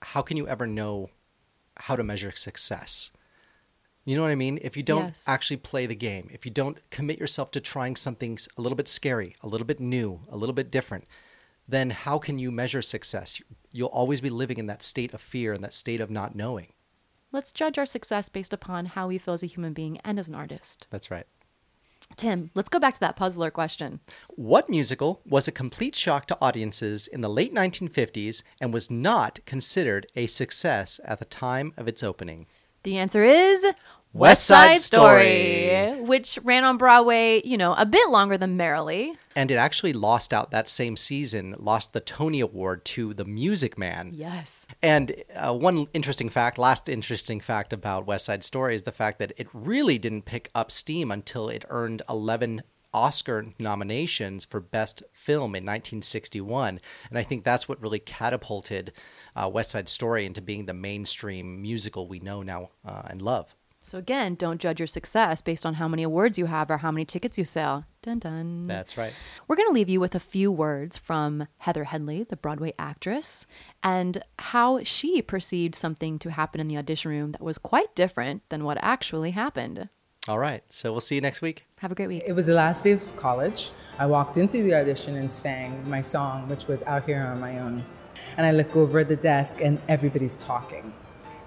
how 0.00 0.22
can 0.22 0.38
you 0.38 0.48
ever 0.48 0.66
know 0.66 1.10
how 1.76 1.96
to 1.96 2.02
measure 2.02 2.32
success? 2.34 3.10
You 4.06 4.16
know 4.16 4.22
what 4.22 4.30
I 4.30 4.36
mean? 4.36 4.58
If 4.62 4.74
you 4.74 4.82
don't 4.82 5.08
yes. 5.08 5.28
actually 5.28 5.58
play 5.58 5.84
the 5.84 5.94
game, 5.94 6.30
if 6.32 6.46
you 6.46 6.50
don't 6.50 6.78
commit 6.90 7.20
yourself 7.20 7.50
to 7.50 7.60
trying 7.60 7.94
something 7.94 8.38
a 8.56 8.62
little 8.62 8.74
bit 8.74 8.88
scary, 8.88 9.36
a 9.42 9.46
little 9.46 9.66
bit 9.66 9.80
new, 9.80 10.20
a 10.30 10.36
little 10.36 10.54
bit 10.54 10.70
different, 10.70 11.04
then 11.68 11.90
how 11.90 12.18
can 12.18 12.38
you 12.38 12.50
measure 12.50 12.80
success? 12.80 13.38
You'll 13.70 13.88
always 13.88 14.22
be 14.22 14.30
living 14.30 14.56
in 14.56 14.66
that 14.68 14.82
state 14.82 15.12
of 15.12 15.20
fear 15.20 15.52
and 15.52 15.62
that 15.62 15.74
state 15.74 16.00
of 16.00 16.08
not 16.08 16.34
knowing. 16.34 16.68
Let's 17.32 17.52
judge 17.52 17.76
our 17.76 17.86
success 17.86 18.30
based 18.30 18.54
upon 18.54 18.86
how 18.86 19.08
we 19.08 19.18
feel 19.18 19.34
as 19.34 19.42
a 19.42 19.46
human 19.46 19.74
being 19.74 19.98
and 20.06 20.18
as 20.18 20.26
an 20.26 20.34
artist. 20.34 20.86
That's 20.88 21.10
right. 21.10 21.26
Tim, 22.16 22.50
let's 22.54 22.68
go 22.68 22.78
back 22.78 22.94
to 22.94 23.00
that 23.00 23.16
puzzler 23.16 23.50
question. 23.50 24.00
What 24.30 24.68
musical 24.68 25.20
was 25.26 25.48
a 25.48 25.52
complete 25.52 25.94
shock 25.94 26.26
to 26.26 26.38
audiences 26.40 27.06
in 27.06 27.20
the 27.20 27.30
late 27.30 27.54
1950s 27.54 28.42
and 28.60 28.72
was 28.72 28.90
not 28.90 29.40
considered 29.46 30.06
a 30.16 30.26
success 30.26 31.00
at 31.04 31.18
the 31.18 31.24
time 31.24 31.72
of 31.76 31.88
its 31.88 32.02
opening? 32.02 32.46
The 32.84 32.98
answer 32.98 33.22
is 33.22 33.64
West 34.12 34.44
Side 34.44 34.76
Story. 34.78 35.94
which 36.00 36.38
ran 36.44 36.64
on 36.64 36.76
Broadway, 36.76 37.40
you 37.44 37.56
know, 37.56 37.74
a 37.74 37.86
bit 37.86 38.10
longer 38.10 38.36
than 38.36 38.56
Merrily. 38.56 39.16
And 39.34 39.50
it 39.50 39.56
actually 39.56 39.94
lost 39.94 40.34
out 40.34 40.50
that 40.50 40.68
same 40.68 40.96
season, 40.96 41.54
lost 41.58 41.94
the 41.94 42.00
Tony 42.00 42.40
Award 42.40 42.84
to 42.86 43.14
The 43.14 43.24
Music 43.24 43.78
Man. 43.78 44.10
Yes. 44.12 44.66
And 44.82 45.14
uh, 45.34 45.54
one 45.54 45.86
interesting 45.94 46.28
fact, 46.28 46.58
last 46.58 46.88
interesting 46.88 47.40
fact 47.40 47.72
about 47.72 48.06
West 48.06 48.26
Side 48.26 48.44
Story 48.44 48.74
is 48.74 48.82
the 48.82 48.92
fact 48.92 49.18
that 49.18 49.32
it 49.38 49.48
really 49.54 49.96
didn't 49.98 50.26
pick 50.26 50.50
up 50.54 50.70
steam 50.70 51.10
until 51.10 51.48
it 51.48 51.64
earned 51.70 52.02
11 52.08 52.62
Oscar 52.94 53.46
nominations 53.58 54.44
for 54.44 54.60
Best 54.60 55.02
Film 55.14 55.54
in 55.54 55.64
1961. 55.64 56.78
And 57.08 57.18
I 57.18 57.22
think 57.22 57.44
that's 57.44 57.66
what 57.66 57.80
really 57.80 58.00
catapulted 58.00 58.92
uh, 59.34 59.48
West 59.48 59.70
Side 59.70 59.88
Story 59.88 60.26
into 60.26 60.42
being 60.42 60.66
the 60.66 60.74
mainstream 60.74 61.62
musical 61.62 62.06
we 62.06 62.20
know 62.20 62.42
now 62.42 62.68
uh, 62.84 63.02
and 63.06 63.22
love. 63.22 63.54
So 63.82 63.98
again, 63.98 64.36
don't 64.36 64.60
judge 64.60 64.80
your 64.80 64.86
success 64.86 65.42
based 65.42 65.66
on 65.66 65.74
how 65.74 65.88
many 65.88 66.02
awards 66.02 66.38
you 66.38 66.46
have 66.46 66.70
or 66.70 66.78
how 66.78 66.90
many 66.90 67.04
tickets 67.04 67.36
you 67.36 67.44
sell. 67.44 67.84
Dun 68.00 68.20
dun. 68.20 68.64
That's 68.64 68.96
right. 68.96 69.12
We're 69.46 69.56
going 69.56 69.68
to 69.68 69.74
leave 69.74 69.88
you 69.88 70.00
with 70.00 70.14
a 70.14 70.20
few 70.20 70.50
words 70.50 70.96
from 70.96 71.46
Heather 71.60 71.84
Headley, 71.84 72.24
the 72.24 72.36
Broadway 72.36 72.72
actress, 72.78 73.46
and 73.82 74.22
how 74.38 74.82
she 74.82 75.20
perceived 75.20 75.74
something 75.74 76.18
to 76.20 76.30
happen 76.30 76.60
in 76.60 76.68
the 76.68 76.78
audition 76.78 77.10
room 77.10 77.30
that 77.32 77.42
was 77.42 77.58
quite 77.58 77.94
different 77.94 78.48
than 78.48 78.64
what 78.64 78.78
actually 78.80 79.32
happened. 79.32 79.88
All 80.28 80.38
right. 80.38 80.62
So 80.68 80.92
we'll 80.92 81.00
see 81.00 81.16
you 81.16 81.20
next 81.20 81.42
week. 81.42 81.64
Have 81.78 81.90
a 81.90 81.96
great 81.96 82.06
week. 82.06 82.22
It 82.24 82.32
was 82.32 82.46
the 82.46 82.54
last 82.54 82.84
day 82.84 82.92
of 82.92 83.16
college. 83.16 83.72
I 83.98 84.06
walked 84.06 84.36
into 84.36 84.62
the 84.62 84.74
audition 84.74 85.16
and 85.16 85.32
sang 85.32 85.88
my 85.88 86.00
song, 86.00 86.48
which 86.48 86.68
was 86.68 86.84
Out 86.84 87.06
Here 87.06 87.22
on 87.22 87.40
My 87.40 87.58
Own. 87.58 87.84
And 88.36 88.46
I 88.46 88.52
look 88.52 88.76
over 88.76 89.00
at 89.00 89.08
the 89.08 89.16
desk 89.16 89.60
and 89.60 89.80
everybody's 89.88 90.36
talking. 90.36 90.92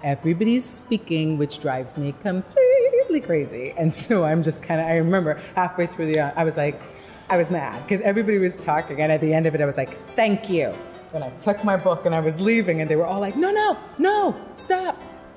Everybody's 0.06 0.64
speaking, 0.64 1.36
which 1.36 1.58
drives 1.58 1.98
me 1.98 2.14
completely 2.22 3.20
crazy. 3.20 3.74
And 3.76 3.92
so 3.92 4.22
I'm 4.22 4.40
just 4.40 4.62
kind 4.62 4.80
of, 4.80 4.86
I 4.86 4.98
remember 4.98 5.40
halfway 5.56 5.88
through 5.88 6.06
the, 6.06 6.20
uh, 6.20 6.32
I 6.36 6.44
was 6.44 6.56
like, 6.56 6.80
I 7.28 7.36
was 7.36 7.50
mad 7.50 7.82
because 7.82 8.00
everybody 8.02 8.38
was 8.38 8.64
talking. 8.64 9.00
And 9.00 9.10
at 9.10 9.20
the 9.20 9.34
end 9.34 9.46
of 9.46 9.56
it, 9.56 9.60
I 9.60 9.66
was 9.66 9.76
like, 9.76 9.98
thank 10.14 10.48
you. 10.48 10.72
And 11.12 11.24
I 11.24 11.30
took 11.30 11.64
my 11.64 11.76
book 11.76 12.06
and 12.06 12.14
I 12.14 12.20
was 12.20 12.40
leaving, 12.40 12.80
and 12.80 12.88
they 12.88 12.94
were 12.94 13.04
all 13.04 13.18
like, 13.18 13.34
no, 13.34 13.50
no, 13.50 13.76
no, 13.98 14.40
stop. 14.54 14.96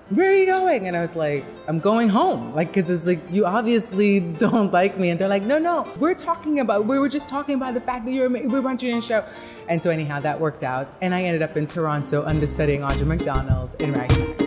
Where 0.09 0.29
are 0.29 0.35
you 0.35 0.45
going? 0.45 0.87
And 0.87 0.95
I 0.95 1.01
was 1.01 1.15
like, 1.15 1.45
I'm 1.67 1.79
going 1.79 2.07
home. 2.07 2.53
Like, 2.53 2.67
because 2.67 2.91
it's 2.91 3.07
like, 3.07 3.21
you 3.31 3.47
obviously 3.47 4.19
don't 4.19 4.71
like 4.71 4.99
me. 4.99 5.09
And 5.09 5.19
they're 5.19 5.27
like, 5.27 5.43
no, 5.43 5.57
no, 5.57 5.91
we're 5.97 6.13
talking 6.13 6.59
about, 6.59 6.85
we 6.85 6.99
were 6.99 7.09
just 7.09 7.27
talking 7.27 7.55
about 7.55 7.73
the 7.73 7.81
fact 7.81 8.05
that 8.05 8.11
you're, 8.11 8.29
we 8.29 8.59
want 8.59 8.83
you 8.83 8.91
in 8.91 8.99
a 8.99 9.01
show. 9.01 9.25
And 9.67 9.81
so, 9.81 9.89
anyhow, 9.89 10.19
that 10.19 10.39
worked 10.39 10.61
out. 10.61 10.93
And 11.01 11.15
I 11.15 11.23
ended 11.23 11.41
up 11.41 11.57
in 11.57 11.65
Toronto 11.65 12.23
understudying 12.23 12.81
Audra 12.81 13.07
McDonald 13.07 13.75
in 13.81 13.93
Ragtime. 13.93 14.38